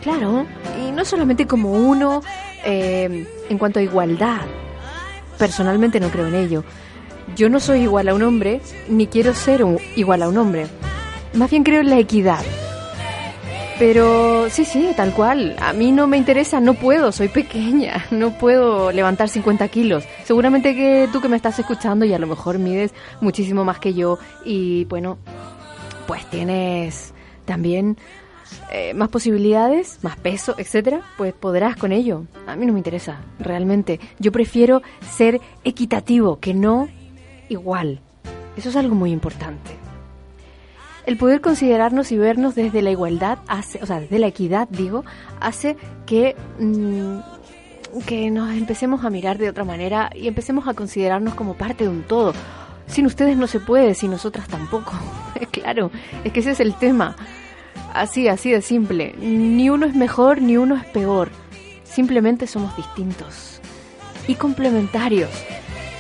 [0.03, 0.47] Claro,
[0.85, 2.23] y no solamente como uno
[2.65, 4.41] eh, en cuanto a igualdad.
[5.39, 6.65] Personalmente no creo en ello.
[7.35, 10.67] Yo no soy igual a un hombre, ni quiero ser un- igual a un hombre.
[11.35, 12.41] Más bien creo en la equidad.
[13.79, 15.55] Pero sí, sí, tal cual.
[15.61, 20.05] A mí no me interesa, no puedo, soy pequeña, no puedo levantar 50 kilos.
[20.25, 23.93] Seguramente que tú que me estás escuchando y a lo mejor mides muchísimo más que
[23.93, 25.19] yo y bueno,
[26.07, 27.13] pues tienes
[27.45, 27.99] también
[28.73, 32.23] eh, más posibilidades, más peso, etcétera, pues podrás con ello.
[32.47, 34.01] A mí no me interesa, realmente.
[34.19, 36.89] Yo prefiero ser equitativo, que no
[37.49, 38.01] igual.
[38.57, 39.71] Eso es algo muy importante.
[41.05, 45.05] El poder considerarnos y vernos desde la igualdad hace, o sea, desde la equidad, digo,
[45.41, 47.19] hace que mm,
[48.07, 51.91] que nos empecemos a mirar de otra manera y empecemos a considerarnos como parte de
[51.91, 52.35] un todo.
[52.87, 54.93] Sin ustedes no se puede, sin nosotras tampoco.
[55.51, 55.91] claro,
[56.25, 57.17] es que ese es el tema.
[57.95, 59.15] Así, así de simple.
[59.19, 61.31] Ni uno es mejor ni uno es peor.
[61.85, 63.61] Simplemente somos distintos
[64.29, 65.31] y complementarios.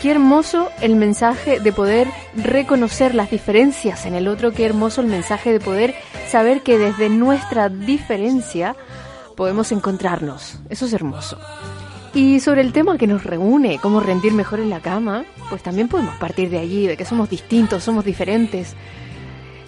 [0.06, 5.08] Qué hermoso el mensaje de poder reconocer las diferencias en el otro, qué hermoso el
[5.08, 5.96] mensaje de poder
[6.28, 8.76] saber que desde nuestra diferencia
[9.36, 10.60] podemos encontrarnos.
[10.68, 11.40] Eso es hermoso.
[12.14, 15.88] Y sobre el tema que nos reúne, cómo rendir mejor en la cama, pues también
[15.88, 18.76] podemos partir de allí, de que somos distintos, somos diferentes.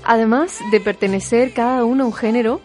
[0.04, 2.60] Además de pertenecer cada uno a un género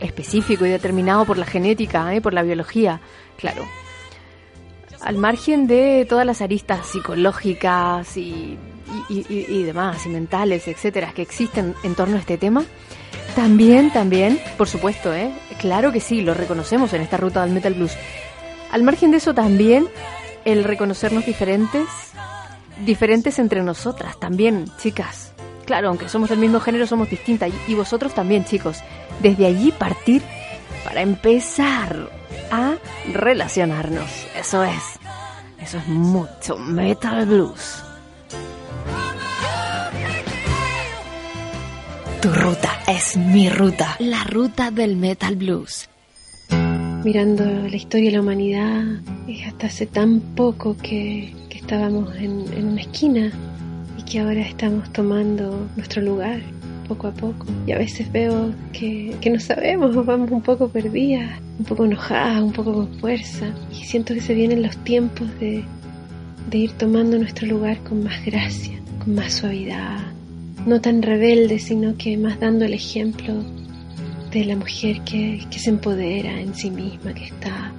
[0.00, 2.22] específico y determinado por la genética, ¿eh?
[2.22, 3.02] por la biología,
[3.36, 3.66] claro.
[5.02, 8.58] Al margen de todas las aristas psicológicas y,
[9.08, 12.64] y- demás, y mentales, etcétera, que existen en torno a este tema,
[13.34, 15.30] también, también, por supuesto, ¿eh?
[15.58, 17.92] claro que sí, lo reconocemos en esta ruta del Metal Blues.
[18.72, 19.88] Al margen de eso también,
[20.44, 21.86] el reconocernos diferentes,
[22.84, 25.32] diferentes entre nosotras también, chicas.
[25.64, 27.50] Claro, aunque somos del mismo género, somos distintas.
[27.68, 28.78] Y vosotros también, chicos.
[29.22, 30.20] Desde allí partir
[30.84, 32.10] para empezar
[32.50, 32.76] a
[33.12, 34.10] relacionarnos.
[34.38, 34.82] Eso es.
[35.60, 37.82] Eso es mucho Metal Blues.
[42.22, 43.96] Tu ruta es mi ruta.
[43.98, 45.88] La ruta del Metal Blues.
[47.04, 48.84] mirando la historia de la humanidad,
[49.26, 53.30] es hasta hace tan poco que, estábamos en una esquina
[53.96, 56.40] y que ahora estamos tomando nuestro lugar
[56.90, 57.46] poco a poco.
[57.66, 62.42] Y a veces veo que, que no sabemos, vamos un poco perdidas, un poco enojadas,
[62.42, 63.46] un poco con fuerza.
[63.70, 65.62] Y siento que se vienen los tiempos de,
[66.50, 69.98] de ir tomando nuestro lugar con más gracia, con más suavidad,
[70.66, 73.34] no tan rebelde, sino que más dando el ejemplo
[74.32, 77.72] de la mujer que, que se empodera en sí misma, que está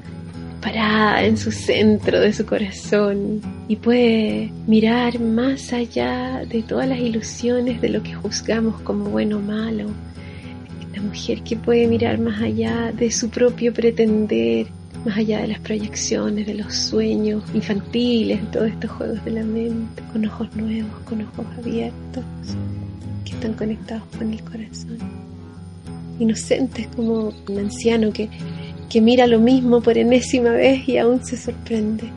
[0.62, 7.00] parada en su centro de su corazón y puede mirar más allá de todas las
[7.00, 9.89] ilusiones de lo que juzgamos como bueno o malo.
[10.95, 14.67] La mujer que puede mirar más allá de su propio pretender,
[15.04, 19.43] más allá de las proyecciones, de los sueños infantiles, de todos estos juegos de la
[19.43, 22.24] mente, con ojos nuevos, con ojos abiertos,
[23.26, 24.97] que están conectados con el corazón.
[26.19, 28.30] Inocentes como un anciano que
[28.91, 32.10] que mira lo mismo por enésima vez y aún se sorprende.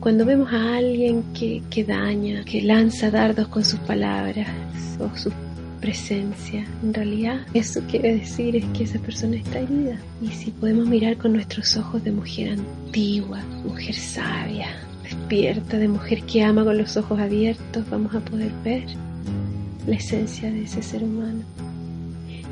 [0.00, 4.48] Cuando vemos a alguien que, que daña, que lanza dardos con sus palabras
[5.00, 5.32] o su
[5.80, 9.98] presencia, en realidad eso quiere decir es que esa persona está herida.
[10.20, 14.68] Y si podemos mirar con nuestros ojos de mujer antigua, mujer sabia,
[15.02, 18.84] despierta, de mujer que ama con los ojos abiertos, vamos a poder ver
[19.86, 21.44] la esencia de ese ser humano.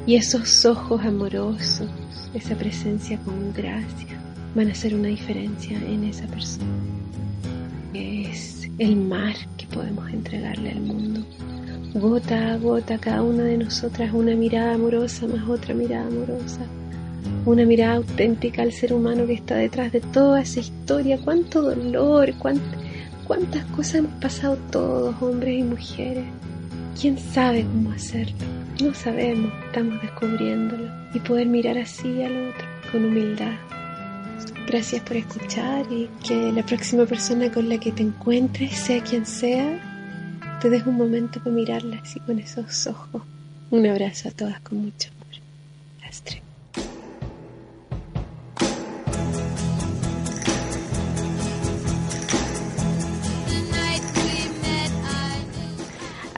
[0.06, 1.88] Y esos ojos amorosos,
[2.32, 4.16] esa presencia con gracia,
[4.54, 6.64] van a hacer una diferencia en esa persona.
[7.92, 11.26] Es el mar que podemos entregarle al mundo.
[11.94, 16.60] Gota a gota, cada una de nosotras una mirada amorosa más otra mirada amorosa.
[17.44, 21.18] Una mirada auténtica al ser humano que está detrás de toda esa historia.
[21.18, 26.24] Cuánto dolor, cuántas cosas hemos pasado todos, hombres y mujeres.
[27.00, 28.65] ¿Quién sabe cómo hacerlo?
[28.82, 30.90] No sabemos, estamos descubriéndolo.
[31.14, 33.54] Y poder mirar así al otro, con humildad.
[34.66, 39.24] Gracias por escuchar y que la próxima persona con la que te encuentres, sea quien
[39.24, 39.80] sea,
[40.60, 43.22] te deje un momento para mirarla así con esos ojos.
[43.70, 46.08] Un abrazo a todas con mucho amor.
[46.08, 46.45] Astrid.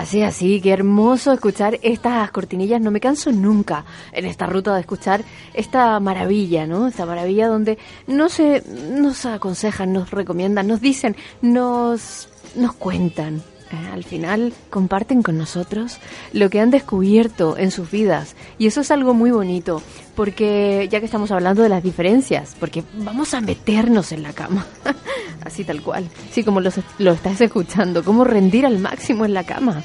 [0.08, 2.80] Así, así, qué hermoso escuchar estas cortinillas.
[2.80, 6.88] No me canso nunca en esta ruta de escuchar esta maravilla, ¿no?
[6.88, 13.42] Esta maravilla donde no se, nos aconsejan, nos recomiendan, nos dicen, nos, nos cuentan.
[13.70, 13.88] ¿Eh?
[13.92, 15.98] al final comparten con nosotros
[16.32, 18.34] lo que han descubierto en sus vidas.
[18.58, 19.82] Y eso es algo muy bonito,
[20.14, 24.66] porque ya que estamos hablando de las diferencias, porque vamos a meternos en la cama,
[25.44, 29.44] así tal cual, sí, como lo, lo estás escuchando, cómo rendir al máximo en la
[29.44, 29.82] cama.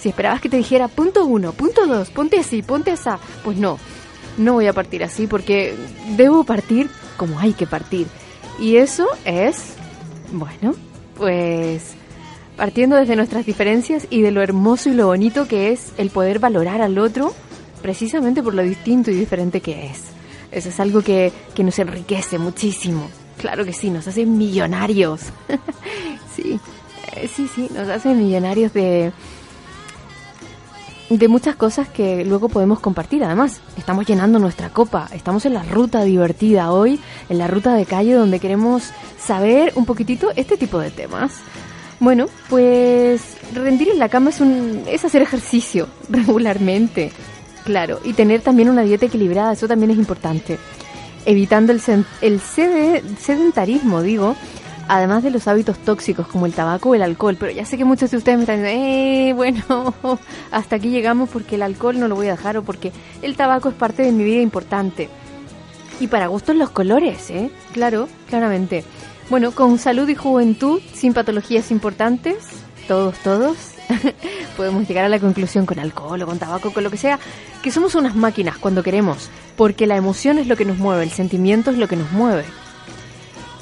[0.00, 3.78] Si esperabas que te dijera punto uno, punto dos, ponte así, ponte esa, pues no,
[4.38, 5.74] no voy a partir así porque
[6.16, 8.06] debo partir como hay que partir.
[8.58, 9.74] Y eso es,
[10.32, 10.74] bueno,
[11.16, 11.94] pues
[12.56, 16.38] partiendo desde nuestras diferencias y de lo hermoso y lo bonito que es el poder
[16.38, 17.34] valorar al otro
[17.82, 20.02] precisamente por lo distinto y diferente que es.
[20.50, 23.08] Eso es algo que, que nos enriquece muchísimo.
[23.38, 25.20] Claro que sí, nos hace millonarios.
[26.34, 26.58] sí,
[27.14, 29.12] eh, sí, sí, nos hace millonarios de,
[31.10, 33.22] de muchas cosas que luego podemos compartir.
[33.22, 37.84] Además, estamos llenando nuestra copa, estamos en la ruta divertida hoy, en la ruta de
[37.84, 41.34] calle donde queremos saber un poquitito este tipo de temas.
[41.98, 47.10] Bueno, pues rendir en la cama es, un, es hacer ejercicio regularmente,
[47.64, 50.58] claro, y tener también una dieta equilibrada, eso también es importante.
[51.24, 51.80] Evitando el,
[52.20, 54.36] el sedentarismo, digo,
[54.88, 57.36] además de los hábitos tóxicos como el tabaco o el alcohol.
[57.38, 59.94] Pero ya sé que muchos de ustedes me están diciendo, eh, bueno,
[60.50, 63.68] hasta aquí llegamos porque el alcohol no lo voy a dejar o porque el tabaco
[63.68, 65.08] es parte de mi vida importante.
[65.98, 67.50] Y para gustos los colores, ¿eh?
[67.72, 68.84] Claro, claramente.
[69.28, 72.36] Bueno, con salud y juventud, sin patologías importantes,
[72.86, 73.56] todos, todos,
[74.56, 77.18] podemos llegar a la conclusión con alcohol o con tabaco, con lo que sea,
[77.60, 81.10] que somos unas máquinas cuando queremos, porque la emoción es lo que nos mueve, el
[81.10, 82.44] sentimiento es lo que nos mueve.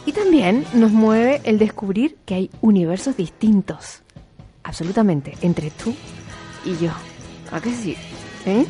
[0.04, 4.02] Y también nos mueve el descubrir que hay universos distintos,
[4.64, 5.94] absolutamente, entre tú
[6.66, 6.90] y yo.
[7.50, 7.96] ¿A qué sí?
[8.44, 8.66] ¿Eh?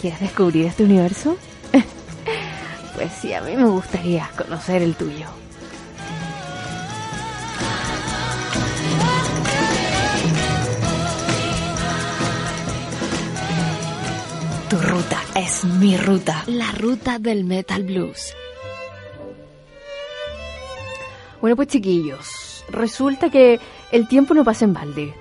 [0.00, 1.36] ¿Quieres descubrir este universo?
[2.96, 5.26] pues sí, a mí me gustaría conocer el tuyo.
[14.72, 16.44] Tu ruta es mi ruta.
[16.46, 18.34] La ruta del Metal Blues.
[21.42, 23.60] Bueno, pues chiquillos, resulta que
[23.90, 25.14] el tiempo no pasa en balde.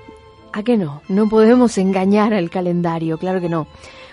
[0.54, 1.02] ¿A qué no?
[1.10, 3.68] No podemos engañar al calendario, claro que no.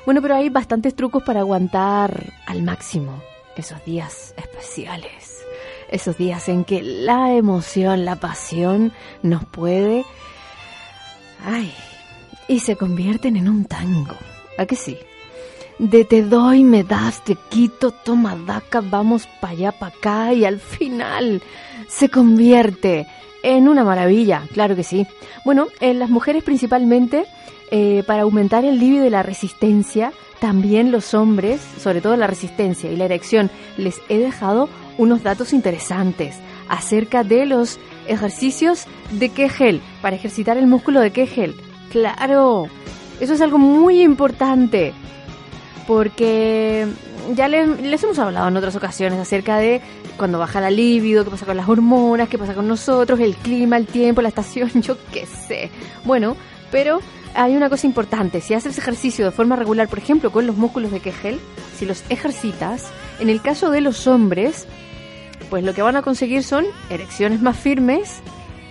[0.04, 3.22] Bueno, pero hay bastantes trucos para aguantar al máximo
[3.56, 5.46] esos días especiales.
[5.88, 10.04] Esos días en que la emoción, la pasión nos puede...
[11.44, 11.72] ¡Ay!
[12.48, 14.16] Y se convierten en un tango.
[14.58, 14.98] ¿A qué sí?
[15.78, 20.44] De te doy, me das, te quito, toma daca, vamos para allá, para acá y
[20.44, 21.42] al final
[21.88, 23.06] se convierte
[23.42, 25.06] en una maravilla, claro que sí.
[25.44, 27.24] Bueno, en las mujeres principalmente
[27.70, 32.90] eh, para aumentar el libido y la resistencia, también los hombres, sobre todo la resistencia
[32.90, 36.36] y la erección, les he dejado unos datos interesantes
[36.68, 41.54] acerca de los ejercicios de Kegel, para ejercitar el músculo de Kegel.
[41.90, 42.66] Claro,
[43.20, 44.92] eso es algo muy importante,
[45.88, 46.86] porque
[47.34, 49.80] ya les, hemos hablado en otras ocasiones acerca de
[50.18, 53.78] cuando baja la libido, qué pasa con las hormonas, qué pasa con nosotros, el clima,
[53.78, 55.70] el tiempo, la estación, yo qué sé.
[56.04, 56.36] Bueno,
[56.70, 57.00] pero
[57.34, 60.92] hay una cosa importante, si haces ejercicio de forma regular, por ejemplo, con los músculos
[60.92, 61.40] de Kegel,
[61.74, 64.66] si los ejercitas, en el caso de los hombres,
[65.48, 68.20] pues lo que van a conseguir son erecciones más firmes,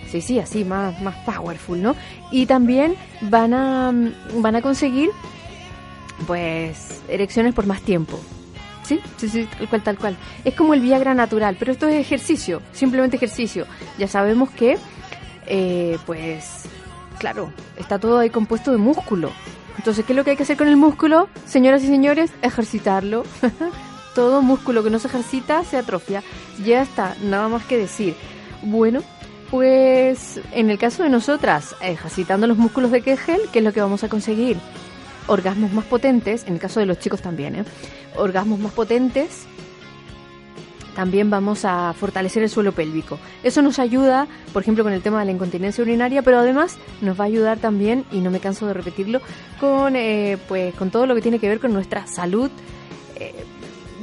[0.08, 1.96] sí, sí, así, más, más powerful, ¿no?
[2.30, 3.92] Y también van a,
[4.34, 5.10] van a conseguir,
[6.26, 8.18] pues, erecciones por más tiempo.
[8.82, 10.16] Sí, sí, sí, tal cual, tal cual.
[10.44, 13.66] Es como el Viagra natural, pero esto es ejercicio, simplemente ejercicio.
[13.98, 14.78] Ya sabemos que,
[15.46, 16.64] eh, pues,
[17.18, 19.30] claro, está todo ahí compuesto de músculo.
[19.76, 21.28] Entonces, ¿qué es lo que hay que hacer con el músculo?
[21.44, 23.24] Señoras y señores, ejercitarlo.
[24.14, 26.22] todo músculo que no se ejercita se atrofia.
[26.64, 28.16] Ya está, nada más que decir.
[28.62, 29.02] Bueno,
[29.50, 33.80] pues en el caso de nosotras, ejercitando los músculos de Kegel, ¿qué es lo que
[33.80, 34.56] vamos a conseguir?
[35.28, 37.64] Orgasmos más potentes, en el caso de los chicos también, ¿eh?
[38.16, 39.46] Orgasmos más potentes,
[40.98, 43.20] también vamos a fortalecer el suelo pélvico.
[43.44, 47.20] Eso nos ayuda, por ejemplo, con el tema de la incontinencia urinaria, pero además nos
[47.20, 49.20] va a ayudar también, y no me canso de repetirlo,
[49.60, 52.50] con, eh, pues, con todo lo que tiene que ver con nuestra salud
[53.14, 53.44] eh,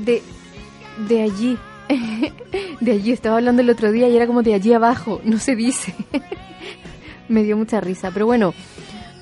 [0.05, 0.23] de,
[1.09, 1.57] de allí.
[2.79, 5.57] de allí, estaba hablando el otro día y era como de allí abajo, no se
[5.57, 5.93] dice.
[7.27, 8.53] me dio mucha risa, pero bueno.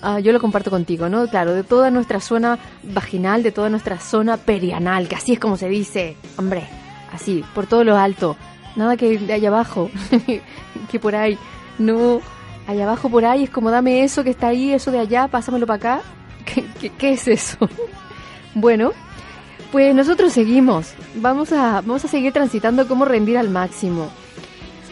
[0.05, 1.27] Ah, yo lo comparto contigo, ¿no?
[1.29, 5.55] Claro, de toda nuestra zona vaginal, de toda nuestra zona perianal, que así es como
[5.55, 6.67] se dice, hombre,
[7.13, 8.35] así, por todo lo alto.
[8.75, 9.89] Nada que de allá abajo,
[10.91, 11.37] que por ahí.
[11.79, 12.19] No,
[12.67, 15.65] allá abajo por ahí es como dame eso que está ahí, eso de allá, pásamelo
[15.65, 16.01] para acá.
[16.81, 17.69] ¿Qué, qué, es eso?
[18.55, 18.91] bueno,
[19.71, 20.95] pues nosotros seguimos.
[21.15, 24.09] Vamos a, vamos a seguir transitando cómo rendir al máximo.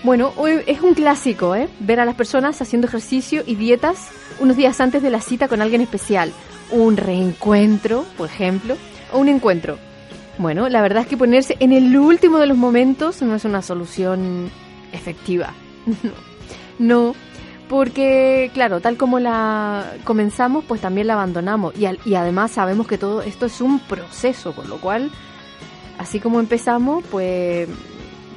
[0.04, 1.70] Bueno, hoy es un clásico, ¿eh?
[1.80, 5.62] Ver a las personas haciendo ejercicio y dietas unos días antes de la cita con
[5.62, 6.34] alguien especial.
[6.72, 8.78] Un reencuentro, por ejemplo,
[9.14, 9.78] o un encuentro.
[10.40, 13.62] Bueno, la verdad es que ponerse en el último de los momentos no es una
[13.62, 14.50] solución
[14.92, 15.54] efectiva.
[16.80, 17.14] no,
[17.70, 21.76] porque claro, tal como la comenzamos, pues también la abandonamos.
[21.78, 25.12] Y, y además sabemos que todo esto es un proceso, con lo cual,
[26.00, 27.70] así como empezamos, pues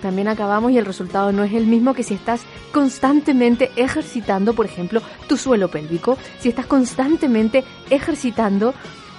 [0.04, 2.42] también acabamos y el resultado no es el mismo que si estás
[2.72, 8.74] constantemente ejercitando, por ejemplo, tu suelo pélvico, si estás constantemente ejercitando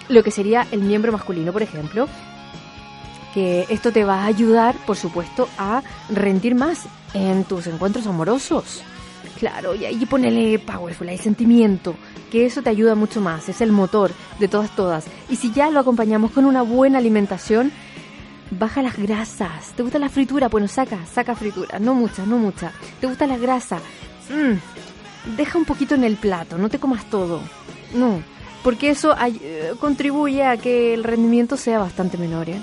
[0.10, 2.08] lo que sería el miembro masculino, por ejemplo,
[3.34, 8.84] que esto te va a ayudar, por supuesto, a rendir más en tus encuentros amorosos.
[9.40, 11.96] Claro, y ahí ponele powerful, hay sentimiento,
[12.32, 15.06] que eso te ayuda mucho más, es el motor de todas, todas.
[15.30, 17.72] Y si ya lo acompañamos con una buena alimentación,
[18.52, 19.74] baja las grasas.
[19.76, 20.48] ¿Te gusta la fritura?
[20.48, 22.72] Bueno, saca, saca fritura, no mucha, no mucha.
[23.00, 23.78] ¿Te gusta la grasa?
[24.30, 27.42] Mm, deja un poquito en el plato, no te comas todo.
[27.94, 28.22] No,
[28.64, 32.62] porque eso eh, contribuye a que el rendimiento sea bastante menor, ¿eh?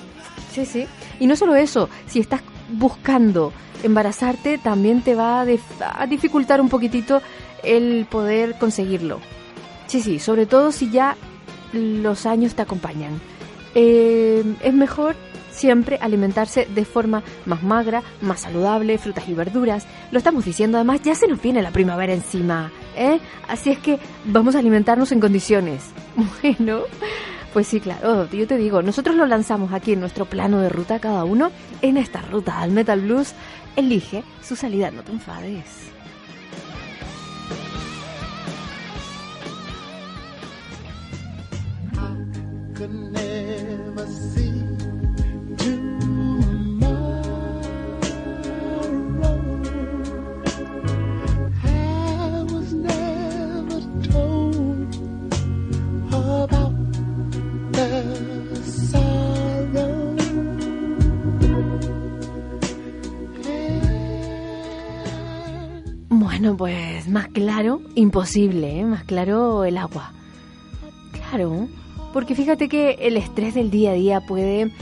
[0.52, 0.86] Sí, sí.
[1.20, 3.52] Y no solo eso, si estás buscando
[3.82, 7.22] embarazarte, también te va a, dificultar un poquitito
[7.62, 9.20] el poder conseguirlo.
[9.86, 11.16] Sí, sí, sobre todo si ya
[11.72, 13.20] los años te acompañan.
[13.74, 15.16] Eh, es mejor
[15.62, 19.86] siempre alimentarse de forma más magra, más saludable, frutas y verduras.
[20.10, 23.20] Lo estamos diciendo, además ya se nos viene la primavera encima, ¿eh?
[23.46, 25.90] Así es que vamos a alimentarnos en condiciones.
[26.42, 26.82] Bueno,
[27.52, 30.98] pues sí, claro, yo te digo, nosotros lo lanzamos aquí en nuestro plano de ruta
[30.98, 31.52] cada uno.
[31.80, 33.34] En esta ruta al Metal Blues,
[33.76, 35.92] elige su salida, no te enfades.
[66.42, 68.84] Bueno, pues más claro, imposible, ¿eh?
[68.84, 70.10] más claro el agua.
[71.12, 71.68] Claro,
[72.12, 74.72] porque fíjate que el estrés del día a día puede,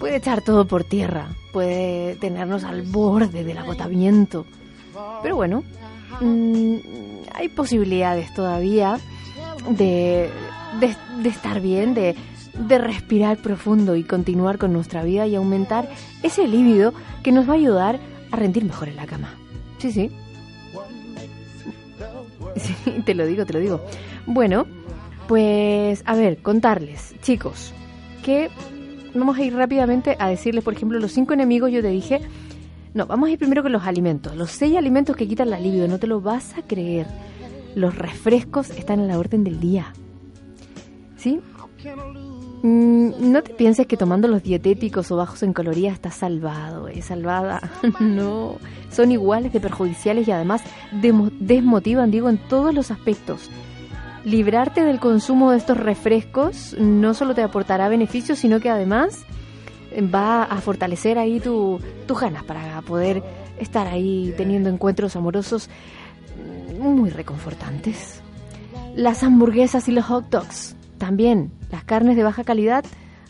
[0.00, 4.46] puede echar todo por tierra, puede tenernos al borde del agotamiento.
[5.22, 5.62] Pero bueno,
[6.20, 6.74] mm,
[7.34, 8.98] hay posibilidades todavía
[9.68, 10.28] de
[10.80, 12.16] de, de estar bien, de,
[12.58, 15.88] de respirar profundo y continuar con nuestra vida y aumentar
[16.24, 18.00] ese líbido que nos va a ayudar
[18.32, 19.36] a rendir mejor en la cama.
[19.78, 20.10] Sí, sí.
[22.56, 22.74] Sí,
[23.04, 23.84] te lo digo, te lo digo.
[24.26, 24.66] Bueno,
[25.28, 27.72] pues a ver, contarles, chicos,
[28.24, 28.50] que
[29.14, 32.20] vamos a ir rápidamente a decirles, por ejemplo, los cinco enemigos, yo te dije,
[32.94, 35.86] no, vamos a ir primero con los alimentos, los seis alimentos que quitan la libido,
[35.88, 37.06] no te lo vas a creer.
[37.76, 39.92] Los refrescos están a la orden del día.
[41.16, 41.40] ¿Sí?
[42.62, 47.06] Mm, no te pienses que tomando los dietéticos o bajos en calorías estás salvado, es
[47.06, 47.70] salvada.
[48.00, 48.56] no,
[48.90, 53.50] son iguales de perjudiciales y además desmotivan, digo, en todos los aspectos.
[54.24, 59.24] Librarte del consumo de estos refrescos no solo te aportará beneficios, sino que además
[60.14, 63.22] va a fortalecer ahí tu, tus ganas para poder
[63.58, 65.70] estar ahí teniendo encuentros amorosos
[66.78, 68.20] muy reconfortantes.
[68.94, 72.84] Las hamburguesas y los hot dogs también las carnes de baja calidad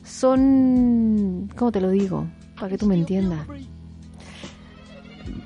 [0.05, 2.27] son, ¿cómo te lo digo?
[2.57, 3.47] Para que tú me entiendas.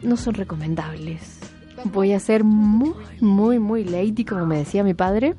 [0.02, 1.38] No son recomendables.
[1.84, 5.34] Voy a ser muy, muy, muy lady, como me decía mi padre.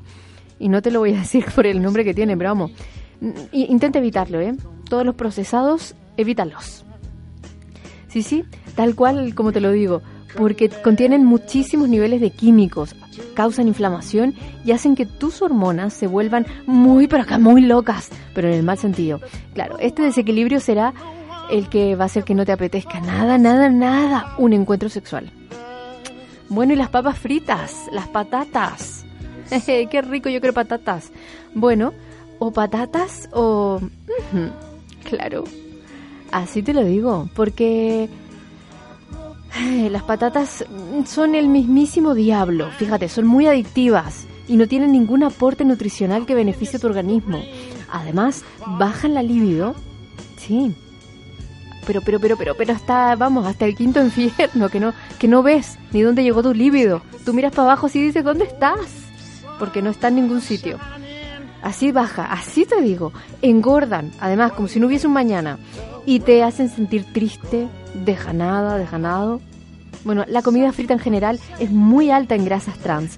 [0.59, 2.71] Y no te lo voy a decir por el nombre que tiene, pero vamos.
[3.51, 4.55] Intenta evitarlo, ¿eh?
[4.87, 6.85] Todos los procesados, evítalos.
[8.09, 10.01] Sí, sí, tal cual como te lo digo
[10.37, 12.95] porque contienen muchísimos niveles de químicos,
[13.33, 18.47] causan inflamación y hacen que tus hormonas se vuelvan muy, pero acá muy locas, pero
[18.47, 19.21] en el mal sentido.
[19.53, 20.93] Claro, este desequilibrio será
[21.49, 25.31] el que va a hacer que no te apetezca nada, nada, nada un encuentro sexual.
[26.49, 29.05] Bueno, y las papas fritas, las patatas.
[29.65, 31.11] Qué rico, yo creo patatas.
[31.53, 31.93] Bueno,
[32.39, 33.79] o patatas o...
[35.03, 35.43] claro,
[36.31, 38.09] así te lo digo, porque
[39.89, 40.65] las patatas
[41.05, 42.69] son el mismísimo diablo.
[42.77, 47.41] Fíjate, son muy adictivas y no tienen ningún aporte nutricional que beneficie a tu organismo.
[47.91, 49.75] Además, bajan la libido.
[50.37, 50.75] Sí.
[51.87, 55.43] Pero, pero, pero, pero, pero hasta, vamos, hasta el quinto infierno, que no, que no
[55.43, 57.01] ves ni dónde llegó tu líbido.
[57.23, 58.79] Tú miras para abajo y dices, ¿dónde estás?
[59.59, 60.79] Porque no está en ningún sitio.
[61.65, 63.11] Así baja, así te digo.
[63.41, 65.57] Engordan, además, como si no hubiese un mañana.
[66.05, 67.67] Y te hacen sentir triste,
[68.05, 69.41] dejanada, dejanado.
[70.03, 73.15] Bueno, la comida frita en general es muy alta en grasas trans,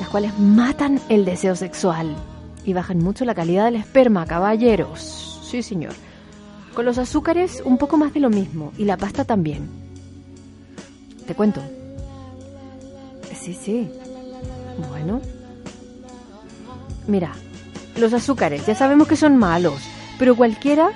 [0.00, 2.16] las cuales matan el deseo sexual
[2.64, 5.40] y bajan mucho la calidad del esperma, caballeros.
[5.48, 5.92] Sí, señor.
[6.74, 9.68] Con los azúcares un poco más de lo mismo y la pasta también.
[11.28, 11.62] Te cuento.
[13.40, 13.88] Sí, sí.
[14.90, 15.20] Bueno.
[17.06, 17.32] Mira,
[17.98, 19.80] los azúcares ya sabemos que son malos,
[20.18, 20.90] pero cualquiera...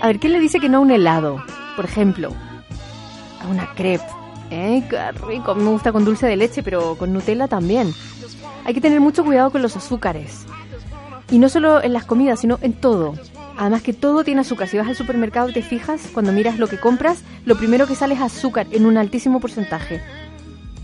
[0.00, 1.44] A ver, ¿qué le dice que no a un helado?
[1.76, 2.32] Por ejemplo,
[3.40, 4.04] a una crepe.
[4.50, 4.82] ¿Eh?
[4.90, 5.54] Qué rico.
[5.54, 7.94] Me gusta con dulce de leche, pero con Nutella también.
[8.64, 10.44] Hay que tener mucho cuidado con los azúcares.
[11.30, 13.14] Y no solo en las comidas, sino en todo.
[13.56, 14.68] Además que todo tiene azúcar.
[14.68, 17.94] Si vas al supermercado y te fijas, cuando miras lo que compras, lo primero que
[17.94, 20.02] sale es azúcar en un altísimo porcentaje.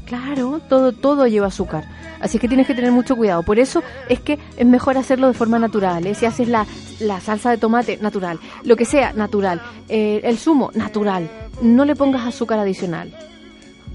[0.09, 1.85] Claro, todo, todo lleva azúcar.
[2.19, 3.43] Así que tienes que tener mucho cuidado.
[3.43, 6.07] Por eso es que es mejor hacerlo de forma natural.
[6.07, 6.15] ¿eh?
[6.15, 6.67] Si haces la,
[6.99, 8.41] la, salsa de tomate, natural.
[8.65, 9.61] Lo que sea, natural.
[9.91, 11.31] Eh, el zumo, natural.
[11.61, 13.15] No le pongas azúcar adicional.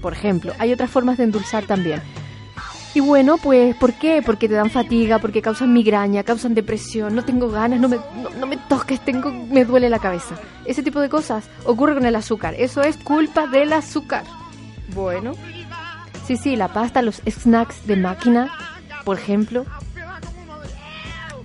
[0.00, 2.00] Por ejemplo, hay otras formas de endulzar también.
[2.94, 4.22] Y bueno, pues, ¿por qué?
[4.24, 7.98] Porque te dan fatiga, porque causan migraña, causan depresión, no tengo ganas, no me,
[8.38, 10.36] no, me toques, tengo, me duele la cabeza.
[10.64, 12.54] Ese tipo de cosas ocurre con el azúcar.
[12.56, 14.22] Eso es culpa del azúcar.
[14.94, 15.32] Bueno,
[16.26, 18.50] Sí, sí, la pasta, los snacks de máquina,
[19.04, 19.66] por ejemplo.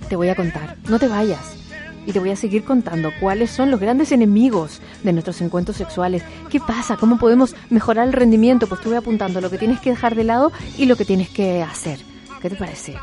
[0.07, 1.57] Te voy a contar, no te vayas.
[2.05, 6.23] Y te voy a seguir contando cuáles son los grandes enemigos de nuestros encuentros sexuales.
[6.49, 6.95] ¿Qué pasa?
[6.95, 8.67] ¿Cómo podemos mejorar el rendimiento?
[8.67, 11.29] Pues te voy apuntando lo que tienes que dejar de lado y lo que tienes
[11.29, 11.99] que hacer.
[12.41, 12.93] ¿Qué te parece?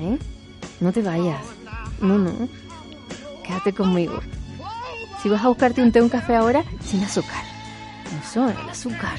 [0.00, 0.18] ¿Eh?
[0.80, 1.44] No te vayas.
[2.00, 2.32] No, no.
[3.44, 4.18] Quédate conmigo.
[5.22, 7.44] Si vas a buscarte un té un café ahora, sin azúcar.
[8.24, 9.18] Eso, el azúcar.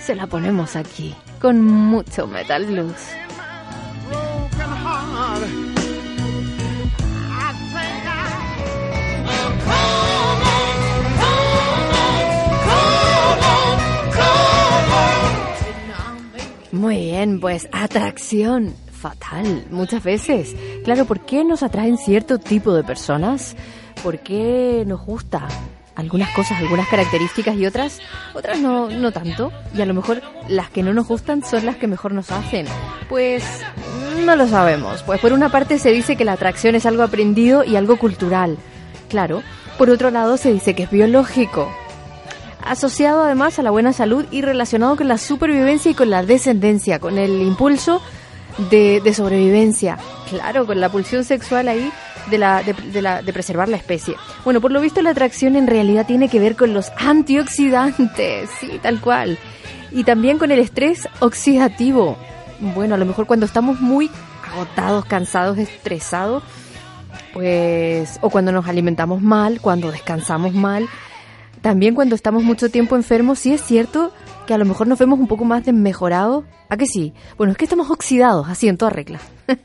[0.00, 1.14] Se la ponemos aquí
[1.44, 2.94] con mucho metal blues.
[16.72, 20.56] Muy bien, pues atracción fatal muchas veces.
[20.82, 23.54] Claro, ¿por qué nos atraen cierto tipo de personas?
[24.02, 25.46] ¿Por qué nos gusta
[25.96, 28.00] algunas cosas, algunas características y otras,
[28.34, 29.52] otras no, no tanto.
[29.74, 32.66] Y a lo mejor las que no nos gustan son las que mejor nos hacen.
[33.08, 33.44] Pues
[34.24, 35.02] no lo sabemos.
[35.02, 38.56] Pues por una parte se dice que la atracción es algo aprendido y algo cultural.
[39.08, 39.42] Claro.
[39.78, 41.72] Por otro lado se dice que es biológico.
[42.64, 46.98] Asociado además a la buena salud y relacionado con la supervivencia y con la descendencia,
[46.98, 48.00] con el impulso
[48.70, 49.98] de, de sobrevivencia.
[50.30, 51.92] Claro, con la pulsión sexual ahí
[52.30, 54.14] de, la, de, preservar la especie.
[54.44, 58.78] Bueno, por lo visto la atracción en realidad tiene que ver con los antioxidantes, sí,
[58.82, 59.38] tal cual.
[59.90, 62.16] Y también con el estrés oxidativo.
[62.60, 64.10] Bueno, a lo mejor cuando estamos muy
[64.52, 66.42] agotados, cansados, estresados,
[67.32, 70.88] pues, o cuando nos alimentamos mal, cuando descansamos mal,
[71.60, 74.12] también cuando estamos mucho tiempo enfermos, sí es cierto
[74.46, 76.44] que a lo mejor nos vemos un poco más desmejorados.
[76.68, 77.14] ¿A que sí?
[77.36, 79.20] Bueno, es que estamos oxidados, así en toda regla.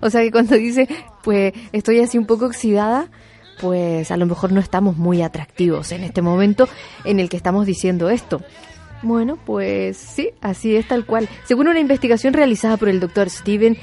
[0.00, 0.88] o sea que cuando dice,
[1.22, 3.08] pues estoy así un poco oxidada,
[3.60, 6.68] pues a lo mejor no estamos muy atractivos en este momento
[7.04, 8.42] en el que estamos diciendo esto.
[9.02, 11.28] Bueno, pues sí, así es tal cual.
[11.44, 13.76] Según una investigación realizada por el doctor Steven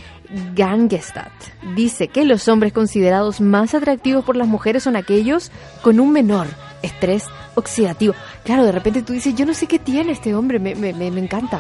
[0.56, 1.28] Gangestad,
[1.76, 6.48] dice que los hombres considerados más atractivos por las mujeres son aquellos con un menor
[6.82, 7.26] estrés
[7.56, 8.14] oxidativo.
[8.46, 11.20] Claro, de repente tú dices, yo no sé qué tiene este hombre, me, me, me
[11.20, 11.60] encanta.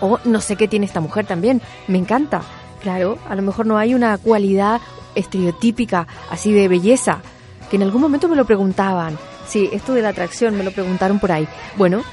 [0.00, 2.42] O no sé qué tiene esta mujer también, me encanta.
[2.86, 4.80] Claro, a lo mejor no hay una cualidad
[5.16, 7.18] estereotípica así de belleza,
[7.68, 9.18] que en algún momento me lo preguntaban.
[9.44, 11.48] Sí, esto de la atracción me lo preguntaron por ahí.
[11.76, 12.04] Bueno,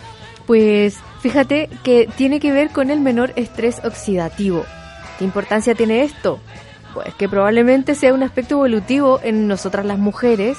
[0.47, 4.65] pues fíjate que tiene que ver con el menor estrés oxidativo.
[5.19, 6.39] ¿Qué importancia tiene esto?
[6.95, 10.57] Pues que probablemente sea un aspecto evolutivo en nosotras las mujeres,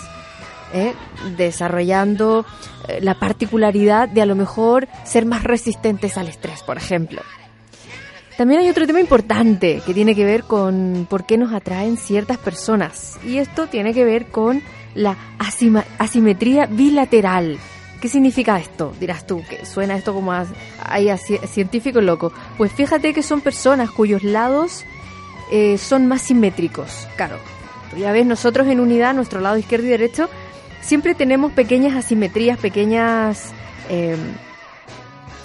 [0.73, 0.95] ¿eh?
[1.37, 2.47] desarrollando
[2.87, 7.21] eh, la particularidad de a lo mejor ser más resistentes al estrés, por ejemplo.
[8.37, 12.37] También hay otro tema importante que tiene que ver con por qué nos atraen ciertas
[12.39, 13.19] personas.
[13.25, 14.63] Y esto tiene que ver con
[14.95, 15.17] la
[15.99, 17.59] asimetría bilateral.
[18.01, 18.93] ¿Qué significa esto?
[18.99, 20.47] Dirás tú, que suena esto como a,
[21.47, 22.33] científico loco.
[22.59, 24.85] Pues fíjate que son personas cuyos lados
[25.53, 27.07] eh, son más simétricos.
[27.17, 27.39] Claro,
[27.97, 30.29] ya ves, nosotros en unidad, nuestro lado izquierdo y derecho,
[30.83, 33.53] siempre tenemos pequeñas asimetrías, pequeñas
[33.89, 34.17] eh,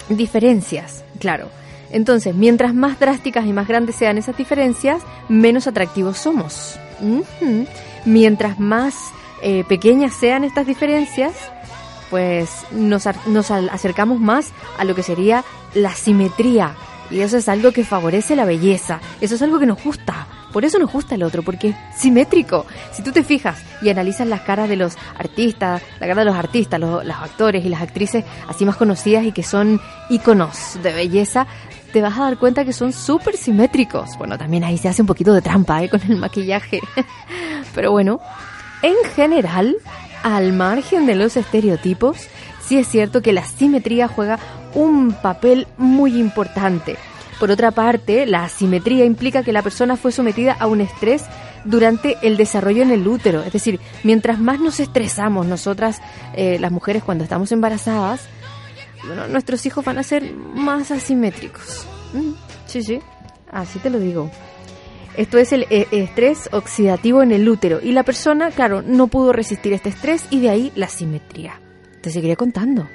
[0.08, 1.59] diferencias, claro.
[1.90, 6.78] Entonces, mientras más drásticas y más grandes sean esas diferencias, menos atractivos somos.
[8.04, 8.94] Mientras más
[9.42, 11.32] eh, pequeñas sean estas diferencias,
[12.10, 16.74] pues nos, nos acercamos más a lo que sería la simetría.
[17.10, 19.00] Y eso es algo que favorece la belleza.
[19.20, 20.26] Eso es algo que nos gusta.
[20.52, 22.66] Por eso nos gusta el otro, porque es simétrico.
[22.92, 26.36] Si tú te fijas y analizas las caras de los artistas, la cara de los
[26.36, 30.92] artistas, los, los actores y las actrices así más conocidas y que son íconos de
[30.92, 31.46] belleza,
[31.92, 34.16] te vas a dar cuenta que son súper simétricos.
[34.18, 35.88] Bueno, también ahí se hace un poquito de trampa ¿eh?
[35.88, 36.80] con el maquillaje.
[37.74, 38.20] Pero bueno,
[38.82, 39.76] en general,
[40.22, 42.28] al margen de los estereotipos,
[42.62, 44.38] sí es cierto que la simetría juega
[44.74, 46.96] un papel muy importante.
[47.38, 51.24] Por otra parte, la asimetría implica que la persona fue sometida a un estrés
[51.64, 53.42] durante el desarrollo en el útero.
[53.42, 56.00] Es decir, mientras más nos estresamos nosotras,
[56.34, 58.28] eh, las mujeres, cuando estamos embarazadas,
[59.06, 61.86] bueno, nuestros hijos van a ser más asimétricos.
[62.12, 62.32] Mm,
[62.66, 63.00] sí, sí,
[63.50, 64.30] así te lo digo.
[65.16, 67.80] Esto es el eh, estrés oxidativo en el útero.
[67.82, 71.60] Y la persona, claro, no pudo resistir este estrés y de ahí la simetría.
[72.00, 72.88] Te seguiré contando.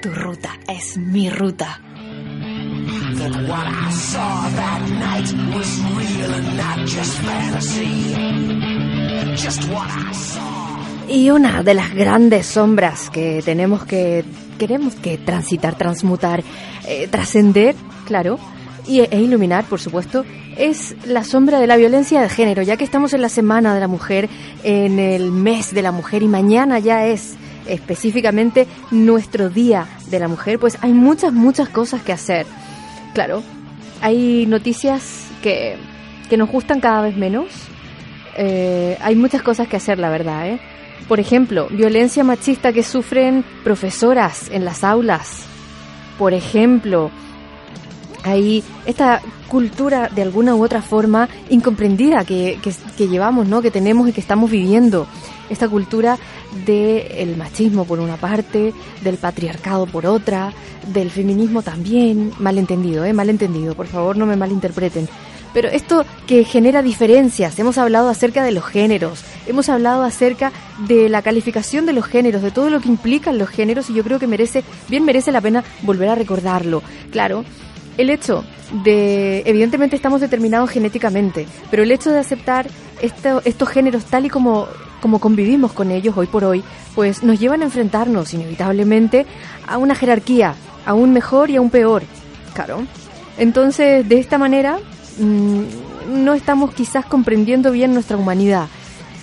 [0.00, 1.80] Tu ruta es mi ruta.
[11.08, 14.24] Y una de las grandes sombras que tenemos que
[14.60, 16.44] queremos que transitar, transmutar,
[16.86, 18.38] eh, trascender, claro,
[18.86, 20.22] y, e iluminar, por supuesto,
[20.58, 23.80] es la sombra de la violencia de género, ya que estamos en la Semana de
[23.80, 24.28] la Mujer,
[24.62, 27.36] en el mes de la mujer y mañana ya es
[27.66, 32.44] específicamente nuestro Día de la Mujer, pues hay muchas, muchas cosas que hacer.
[33.14, 33.42] Claro,
[34.02, 35.78] hay noticias que,
[36.28, 37.48] que nos gustan cada vez menos.
[38.36, 40.60] Eh, hay muchas cosas que hacer, la verdad, ¿eh?
[41.08, 45.44] Por ejemplo, violencia machista que sufren profesoras en las aulas.
[46.18, 47.10] Por ejemplo,
[48.22, 52.58] hay esta cultura de alguna u otra forma incomprendida que,
[52.96, 53.62] que, llevamos, ¿no?
[53.62, 55.06] que tenemos y que estamos viviendo.
[55.48, 56.16] Esta cultura
[56.64, 58.72] del machismo por una parte,
[59.02, 60.52] del patriarcado por otra,
[60.86, 63.12] del feminismo también, malentendido, ¿eh?
[63.12, 65.08] malentendido, por favor no me malinterpreten.
[65.52, 70.52] Pero esto que genera diferencias, hemos hablado acerca de los géneros, hemos hablado acerca
[70.86, 74.04] de la calificación de los géneros, de todo lo que implican los géneros y yo
[74.04, 76.82] creo que merece, bien merece la pena volver a recordarlo.
[77.10, 77.44] Claro,
[77.98, 78.44] el hecho
[78.84, 82.68] de, evidentemente estamos determinados genéticamente, pero el hecho de aceptar
[83.02, 84.68] estos géneros tal y como,
[85.00, 86.62] como convivimos con ellos hoy por hoy,
[86.94, 89.26] pues nos llevan a enfrentarnos inevitablemente
[89.66, 90.54] a una jerarquía,
[90.86, 92.02] a un mejor y a un peor.
[92.54, 92.84] Claro.
[93.38, 94.78] Entonces, de esta manera,
[95.20, 98.68] no estamos quizás comprendiendo bien nuestra humanidad.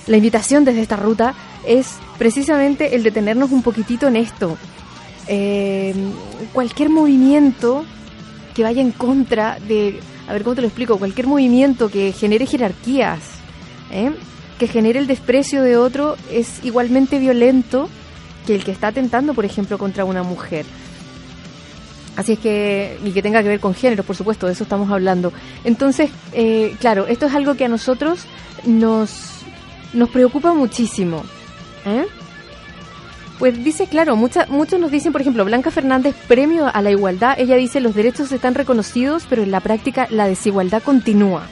[0.07, 1.33] La invitación desde esta ruta
[1.65, 4.57] es precisamente el detenernos un poquitito en esto.
[5.27, 5.93] Eh,
[6.53, 7.83] cualquier movimiento
[8.55, 12.45] que vaya en contra de a ver cómo te lo explico, cualquier movimiento que genere
[12.45, 13.19] jerarquías,
[13.91, 14.11] ¿eh?
[14.59, 17.89] que genere el desprecio de otro, es igualmente violento
[18.45, 20.65] que el que está atentando, por ejemplo, contra una mujer.
[22.17, 24.91] Así es que, y que tenga que ver con género, por supuesto, de eso estamos
[24.91, 25.31] hablando.
[25.63, 28.25] Entonces, eh, claro, esto es algo que a nosotros
[28.65, 29.43] nos,
[29.93, 31.23] nos preocupa muchísimo.
[31.85, 32.05] ¿eh?
[33.37, 37.39] Pues dice, claro, mucha, muchos nos dicen, por ejemplo, Blanca Fernández, premio a la igualdad,
[37.39, 41.43] ella dice, los derechos están reconocidos, pero en la práctica la desigualdad continúa.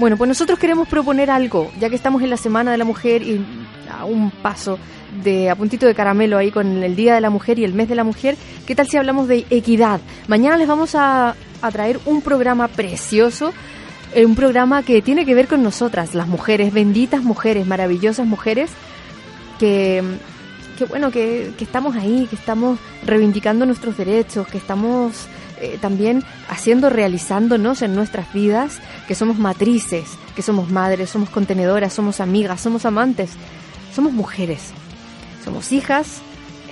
[0.00, 3.22] Bueno, pues nosotros queremos proponer algo, ya que estamos en la Semana de la Mujer
[3.22, 3.44] y
[3.90, 4.78] a un paso
[5.22, 7.86] de a puntito de caramelo ahí con el Día de la Mujer y el Mes
[7.86, 10.00] de la Mujer, ¿qué tal si hablamos de equidad?
[10.26, 11.36] Mañana les vamos a,
[11.70, 13.52] traer un programa precioso,
[14.14, 18.70] eh, un programa que tiene que ver con nosotras, las mujeres, benditas mujeres, maravillosas mujeres,
[19.58, 20.02] que
[20.78, 25.28] que bueno, que, que, estamos ahí, que estamos reivindicando nuestros derechos, que estamos
[25.60, 31.92] eh, también haciendo, realizándonos en nuestras vidas, que somos matrices, que somos madres, somos contenedoras,
[31.92, 33.30] somos amigas, somos amantes,
[33.94, 34.70] somos mujeres,
[35.44, 36.22] somos hijas,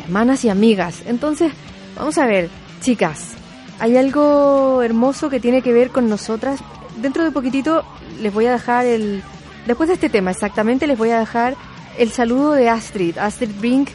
[0.02, 1.02] hermanas y amigas.
[1.06, 1.52] Entonces,
[1.96, 2.48] vamos a ver,
[2.80, 3.34] chicas,
[3.78, 6.60] hay algo hermoso que tiene que ver con nosotras.
[7.00, 7.84] Dentro de poquitito
[8.20, 9.22] les voy a dejar el...
[9.66, 11.54] Después de este tema, exactamente, les voy a dejar
[11.98, 13.90] el saludo de Astrid, Astrid Brink,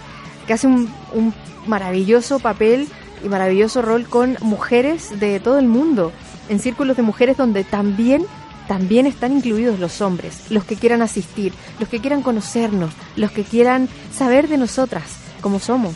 [0.46, 1.34] que hace un, un,
[1.66, 2.88] maravilloso papel
[3.24, 6.12] y maravilloso rol con mujeres de todo el mundo,
[6.50, 8.26] en círculos de mujeres donde también,
[8.68, 13.44] también están incluidos los hombres, los que quieran asistir, los que quieran conocernos, los que
[13.44, 15.96] quieran saber de nosotras, como somos.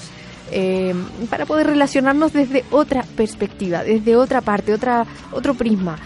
[0.51, 0.95] Eh,
[1.29, 5.97] para poder relacionarnos desde otra perspectiva, desde otra parte, otra, otro prisma,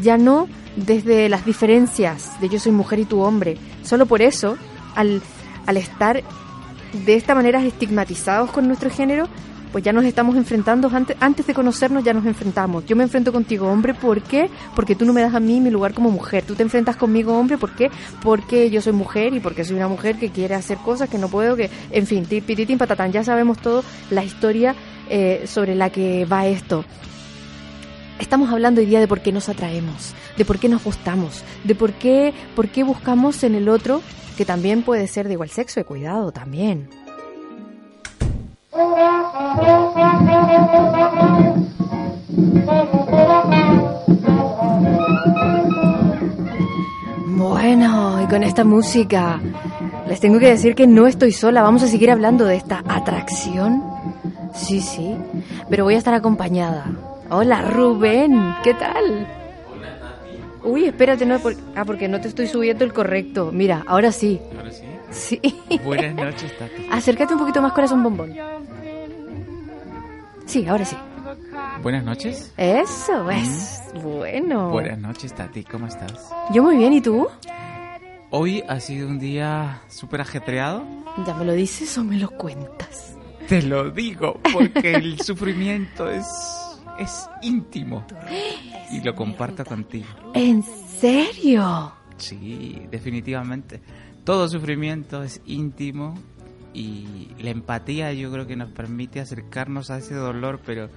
[0.00, 3.56] ya no desde las diferencias de yo soy mujer y tú hombre.
[3.82, 4.58] Solo por eso,
[4.94, 5.22] al
[5.66, 6.22] al estar
[7.04, 9.28] de esta manera estigmatizados con nuestro género,
[9.72, 12.86] pues ya nos estamos enfrentando, antes, antes de conocernos ya nos enfrentamos.
[12.86, 14.48] Yo me enfrento contigo, hombre, ¿por qué?
[14.74, 16.44] Porque tú no me das a mí mi lugar como mujer.
[16.44, 17.90] Tú te enfrentas conmigo, hombre, ¿por qué?
[18.22, 21.28] Porque yo soy mujer y porque soy una mujer que quiere hacer cosas que no
[21.28, 24.74] puedo, que, en fin, pititín patatán, ya sabemos todo la historia
[25.08, 26.84] eh, sobre la que va esto.
[28.18, 31.74] Estamos hablando hoy día de por qué nos atraemos, de por qué nos gustamos, de
[31.74, 34.00] por qué, por qué buscamos en el otro
[34.36, 36.88] que también puede ser de igual sexo, y cuidado también.
[47.26, 49.40] Bueno, y con esta música
[50.06, 53.82] les tengo que decir que no estoy sola, vamos a seguir hablando de esta atracción.
[54.52, 55.16] Sí, sí,
[55.70, 56.84] pero voy a estar acompañada.
[57.30, 59.26] Hola Rubén, ¿qué tal?
[60.66, 61.54] Uy, espérate, no, por...
[61.76, 63.50] ah, porque no te estoy subiendo el correcto.
[63.52, 64.40] Mira, ahora sí.
[64.56, 64.82] ¿Ahora sí?
[65.12, 65.40] Sí.
[65.84, 66.88] Buenas noches, Tati.
[66.90, 68.34] Acércate un poquito más, corazón bombón.
[70.44, 70.96] Sí, ahora sí.
[71.82, 72.52] Buenas noches.
[72.56, 74.70] Eso es bueno.
[74.70, 75.62] Buenas noches, Tati.
[75.62, 76.32] ¿Cómo estás?
[76.52, 77.28] Yo muy bien, ¿y tú?
[78.30, 80.84] Hoy ha sido un día súper ajetreado.
[81.24, 83.16] ¿Ya me lo dices o me lo cuentas?
[83.48, 86.26] Te lo digo, porque el sufrimiento es,
[86.98, 88.06] es íntimo.
[88.92, 90.06] Y lo comparto contigo.
[90.32, 91.92] ¿En serio?
[92.18, 93.80] Sí, definitivamente.
[94.22, 96.14] Todo sufrimiento es íntimo
[96.72, 100.88] y la empatía yo creo que nos permite acercarnos a ese dolor, pero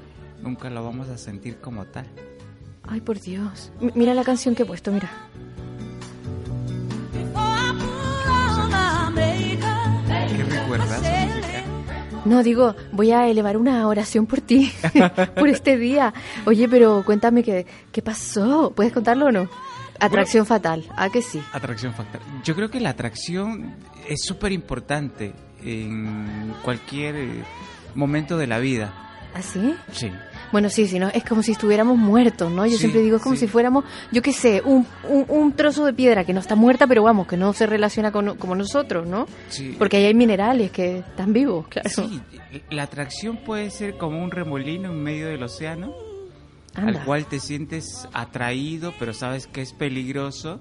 [0.43, 2.05] nunca lo vamos a sentir como tal.
[2.83, 3.71] Ay, por Dios.
[3.81, 5.09] M mira la canción que he puesto, mira.
[10.27, 11.18] ¿Qué recuerdas?
[12.25, 14.71] No, digo, voy a elevar una oración por ti,
[15.35, 16.13] por este día.
[16.45, 18.73] Oye, pero cuéntame qué, qué pasó.
[18.75, 19.49] ¿Puedes contarlo o no?
[19.99, 21.41] Atracción bueno, fatal, ¿a que sí?
[21.51, 22.21] Atracción fatal.
[22.43, 23.75] Yo creo que la atracción
[24.07, 27.43] es súper importante en cualquier eh,
[27.95, 29.08] momento de la vida.
[29.33, 29.75] ¿Ah, sí?
[29.91, 30.11] Sí.
[30.51, 31.09] Bueno, sí, sí, ¿no?
[31.09, 32.65] es como si estuviéramos muertos, ¿no?
[32.65, 33.41] Yo Sí, siempre digo, es como sí.
[33.41, 36.87] si fuéramos, yo qué sé, un, un, un trozo de piedra que no está muerta,
[36.87, 39.27] pero vamos, que no se relaciona con como nosotros, ¿no?
[39.49, 39.75] Sí.
[39.77, 41.87] Porque ahí hay minerales que están vivos, claro.
[41.89, 42.19] Sí,
[42.71, 45.93] la atracción puede ser como un remolino en medio del océano,
[46.73, 46.99] Anda.
[47.01, 50.59] al cual te sientes atraído, pero sabes que es peligroso.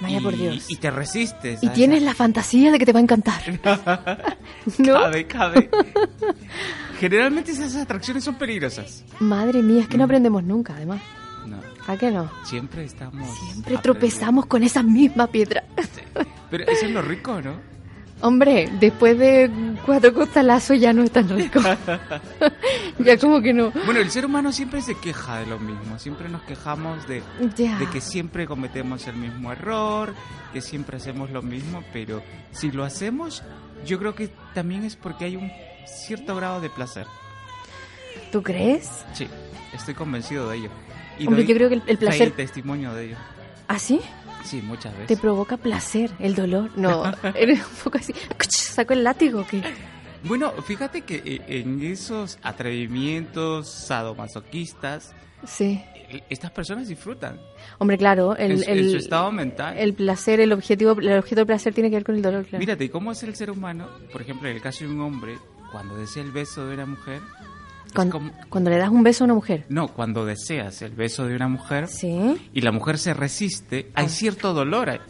[0.00, 0.66] Vaya y, por Dios.
[0.70, 1.62] Y te resistes.
[1.62, 3.40] Y tienes esa- la fantasía de que te va a encantar.
[4.78, 4.94] ¿No?
[4.94, 5.70] Cabe, cabe.
[7.00, 9.04] Generalmente esas atracciones son peligrosas.
[9.20, 11.00] Madre mía, es que no aprendemos nunca, además.
[11.46, 12.30] No, ¿A qué no?
[12.44, 13.28] siempre estamos.
[13.50, 15.64] Siempre tropezamos con esa misma piedra.
[16.50, 17.75] Pero eso es lo rico, ¿no?
[18.22, 19.50] Hombre, después de
[19.84, 21.60] cuatro costalazos ya no es tan rico.
[22.98, 23.70] ya como que no.
[23.84, 25.98] Bueno, el ser humano siempre se queja de lo mismo.
[25.98, 27.22] Siempre nos quejamos de,
[27.92, 30.14] que siempre cometemos el mismo error,
[30.52, 33.42] que siempre hacemos lo mismo, pero si lo hacemos,
[33.84, 35.52] yo creo que también es porque hay un
[35.86, 37.06] cierto grado de placer.
[38.32, 39.04] ¿Tú crees?
[39.12, 39.28] Sí,
[39.74, 40.70] estoy convencido de ello.
[41.18, 42.30] Y Hombre, doy yo creo que el, el fe y placer...
[42.32, 43.16] testimonio de ello.
[43.68, 44.00] ¿Ah, sí?
[44.46, 45.08] Sí, muchas veces.
[45.08, 46.70] Te provoca placer, el dolor.
[46.76, 47.02] No,
[47.34, 48.14] eres un poco así.
[48.48, 49.62] Saco el látigo que...
[50.24, 55.14] Bueno, fíjate que eh, en esos atrevimientos sadomasoquistas,
[55.46, 55.80] Sí.
[56.30, 57.38] estas personas disfrutan
[57.78, 59.76] Hombre, claro, en, el, en el, su estado mental.
[59.78, 62.58] el placer, el objetivo, el objeto del placer tiene que ver con el dolor, claro.
[62.60, 63.88] Mírate, ¿y cómo es el ser humano?
[64.12, 65.36] Por ejemplo, en el caso de un hombre,
[65.70, 67.20] cuando desea el beso de una mujer,
[67.96, 69.64] como- Cuando le das un beso a una mujer.
[69.68, 72.36] no, cuando deseas el beso de una mujer Sí.
[72.52, 75.00] y la mujer se resiste, hay cierto dolor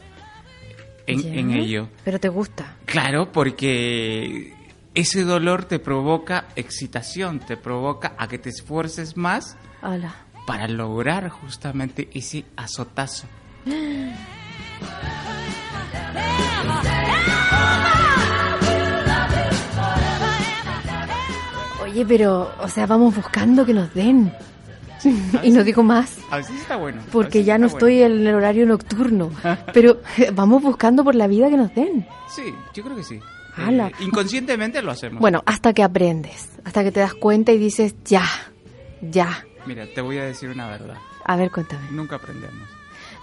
[1.06, 1.88] en, ello.
[2.04, 2.76] Pero te gusta.
[2.84, 4.52] Claro, porque
[4.94, 10.14] ese dolor te provoca excitación, te provoca a que te esfuerces más Hola.
[10.46, 13.26] para lograr justamente ese azotazo.
[21.96, 24.30] Oye, pero, o sea, vamos buscando que nos den.
[25.42, 27.00] y no digo más, Así está bueno.
[27.10, 28.16] porque ya no estoy bueno.
[28.16, 29.30] en el horario nocturno.
[29.72, 30.02] Pero
[30.34, 32.06] vamos buscando por la vida que nos den.
[32.28, 32.42] Sí,
[32.74, 33.18] yo creo que sí.
[33.56, 35.22] Eh, inconscientemente lo hacemos.
[35.22, 38.26] Bueno, hasta que aprendes, hasta que te das cuenta y dices, ya,
[39.00, 39.46] ya.
[39.64, 40.98] Mira, te voy a decir una verdad.
[41.24, 41.90] A ver, cuéntame.
[41.92, 42.68] Nunca aprendemos.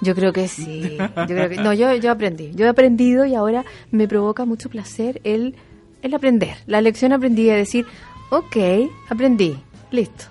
[0.01, 0.97] Yo creo que sí.
[0.97, 2.51] Yo creo que, no, yo, yo aprendí.
[2.55, 5.55] Yo he aprendido y ahora me provoca mucho placer el,
[6.01, 6.57] el aprender.
[6.65, 7.85] La lección aprendí a decir,
[8.29, 8.57] ok,
[9.09, 9.61] aprendí,
[9.91, 10.25] listo.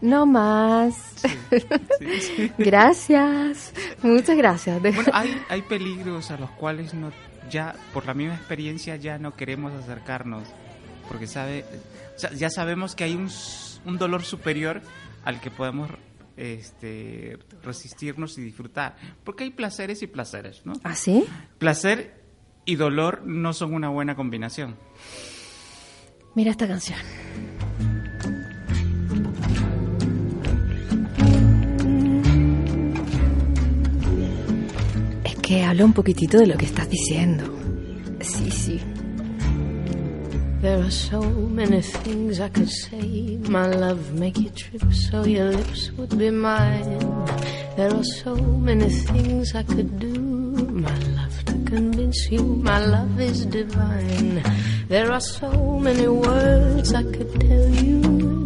[0.00, 0.96] No más.
[1.16, 2.52] Sí, sí.
[2.58, 3.72] Gracias.
[4.02, 4.82] Muchas gracias.
[4.82, 7.12] Bueno, hay, hay peligros a los cuales no,
[7.48, 10.48] ya, por la misma experiencia, ya no queremos acercarnos.
[11.06, 11.64] Porque sabe,
[12.16, 13.30] o sea, ya sabemos que hay un,
[13.84, 14.82] un dolor superior
[15.24, 15.88] al que podemos
[16.36, 18.96] este, resistirnos y disfrutar.
[19.22, 20.72] Porque hay placeres y placeres, ¿no?
[20.82, 21.24] ¿Ah, sí?
[21.58, 22.22] Placer
[22.64, 24.76] y dolor no son una buena combinación.
[26.34, 26.98] Mira esta canción.
[35.24, 37.44] Es que habla un poquitito de lo que estás diciendo.
[38.20, 38.80] Sí, sí.
[40.62, 43.36] There are so many things I could say.
[43.48, 46.98] My love, make you trip so your lips would be mine.
[47.76, 50.12] There are so many things I could do.
[50.70, 51.21] My love,
[51.72, 54.42] convince you my love is divine.
[54.88, 58.00] There are so many words I could tell you.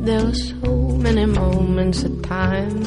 [0.07, 0.73] There are so
[1.07, 2.79] many moments of time.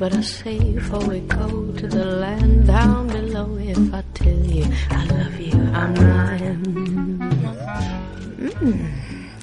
[0.00, 1.46] But I say before we go
[1.78, 6.60] to the land down below, if I tell you I love you, I'm lying.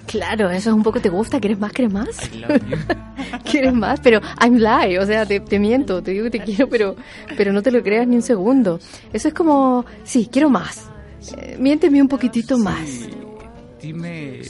[0.06, 1.72] Claro, eso es un poco te gusta, ¿quieres más?
[1.72, 2.30] ¿Quieres más?
[2.34, 2.78] I love you.
[3.50, 4.00] ¿Quieres más?
[4.02, 6.96] Pero I'm lie, o sea, te, te miento, te digo que te quiero, pero,
[7.38, 8.80] pero no te lo creas ni un segundo.
[9.14, 10.90] Eso es como, sí, quiero más.
[11.38, 13.08] Eh, miénteme un poquitito más.
[13.82, 14.42] Dime,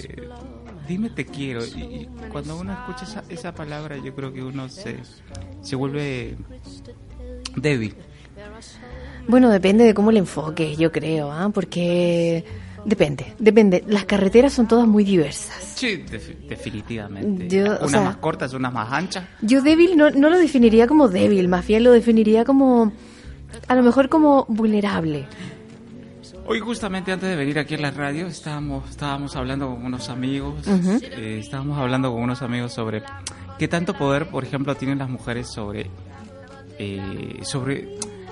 [0.87, 1.65] dime te quiero.
[1.65, 4.97] Y, y cuando uno escucha esa, esa palabra, yo creo que uno se,
[5.61, 6.35] se vuelve
[7.55, 7.95] débil.
[9.27, 11.49] Bueno, depende de cómo le enfoques, yo creo, ¿ah?
[11.53, 12.43] Porque
[12.85, 13.83] depende, depende.
[13.87, 15.55] Las carreteras son todas muy diversas.
[15.75, 17.47] Sí, defi- definitivamente.
[17.47, 19.25] Yo, o unas sea- más cortas, unas más anchas.
[19.41, 22.91] Yo débil no, no lo definiría como débil, más bien lo definiría como,
[23.67, 25.27] a lo mejor como vulnerable.
[26.45, 30.67] Hoy justamente antes de venir aquí a la radio estábamos, estábamos hablando con unos amigos,
[30.67, 33.03] eh, estábamos hablando con unos amigos sobre
[33.59, 35.91] qué tanto poder, por ejemplo, tienen las mujeres sobre,
[36.79, 37.89] eh, sobre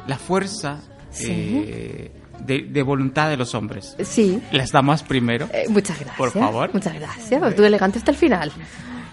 [0.08, 0.82] la fuerza
[1.12, 1.28] Sí.
[1.68, 2.12] eh,
[2.46, 3.96] de, de voluntad de los hombres.
[4.04, 4.42] Sí.
[4.52, 6.18] Las damas primero, Eh, muchas gracias.
[6.18, 6.70] Por favor.
[6.74, 7.56] Muchas gracias.
[7.56, 8.52] Tú elegante hasta el final.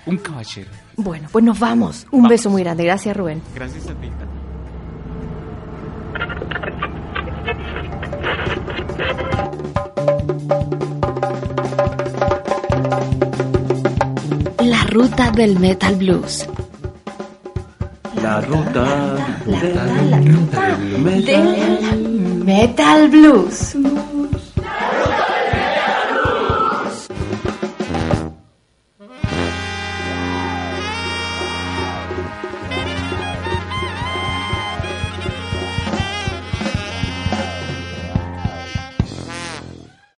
[0.06, 0.68] un caballero.
[0.96, 2.06] Bueno, pues nos vamos.
[2.10, 2.30] Un Vamos.
[2.30, 2.84] beso muy grande.
[2.84, 3.42] Gracias, Rubén.
[3.54, 4.10] Gracias a ti.
[14.64, 16.46] La ruta del Metal Blues.
[18.24, 18.84] La ruta
[19.44, 19.84] La
[20.24, 23.76] ruta del Metal Blues.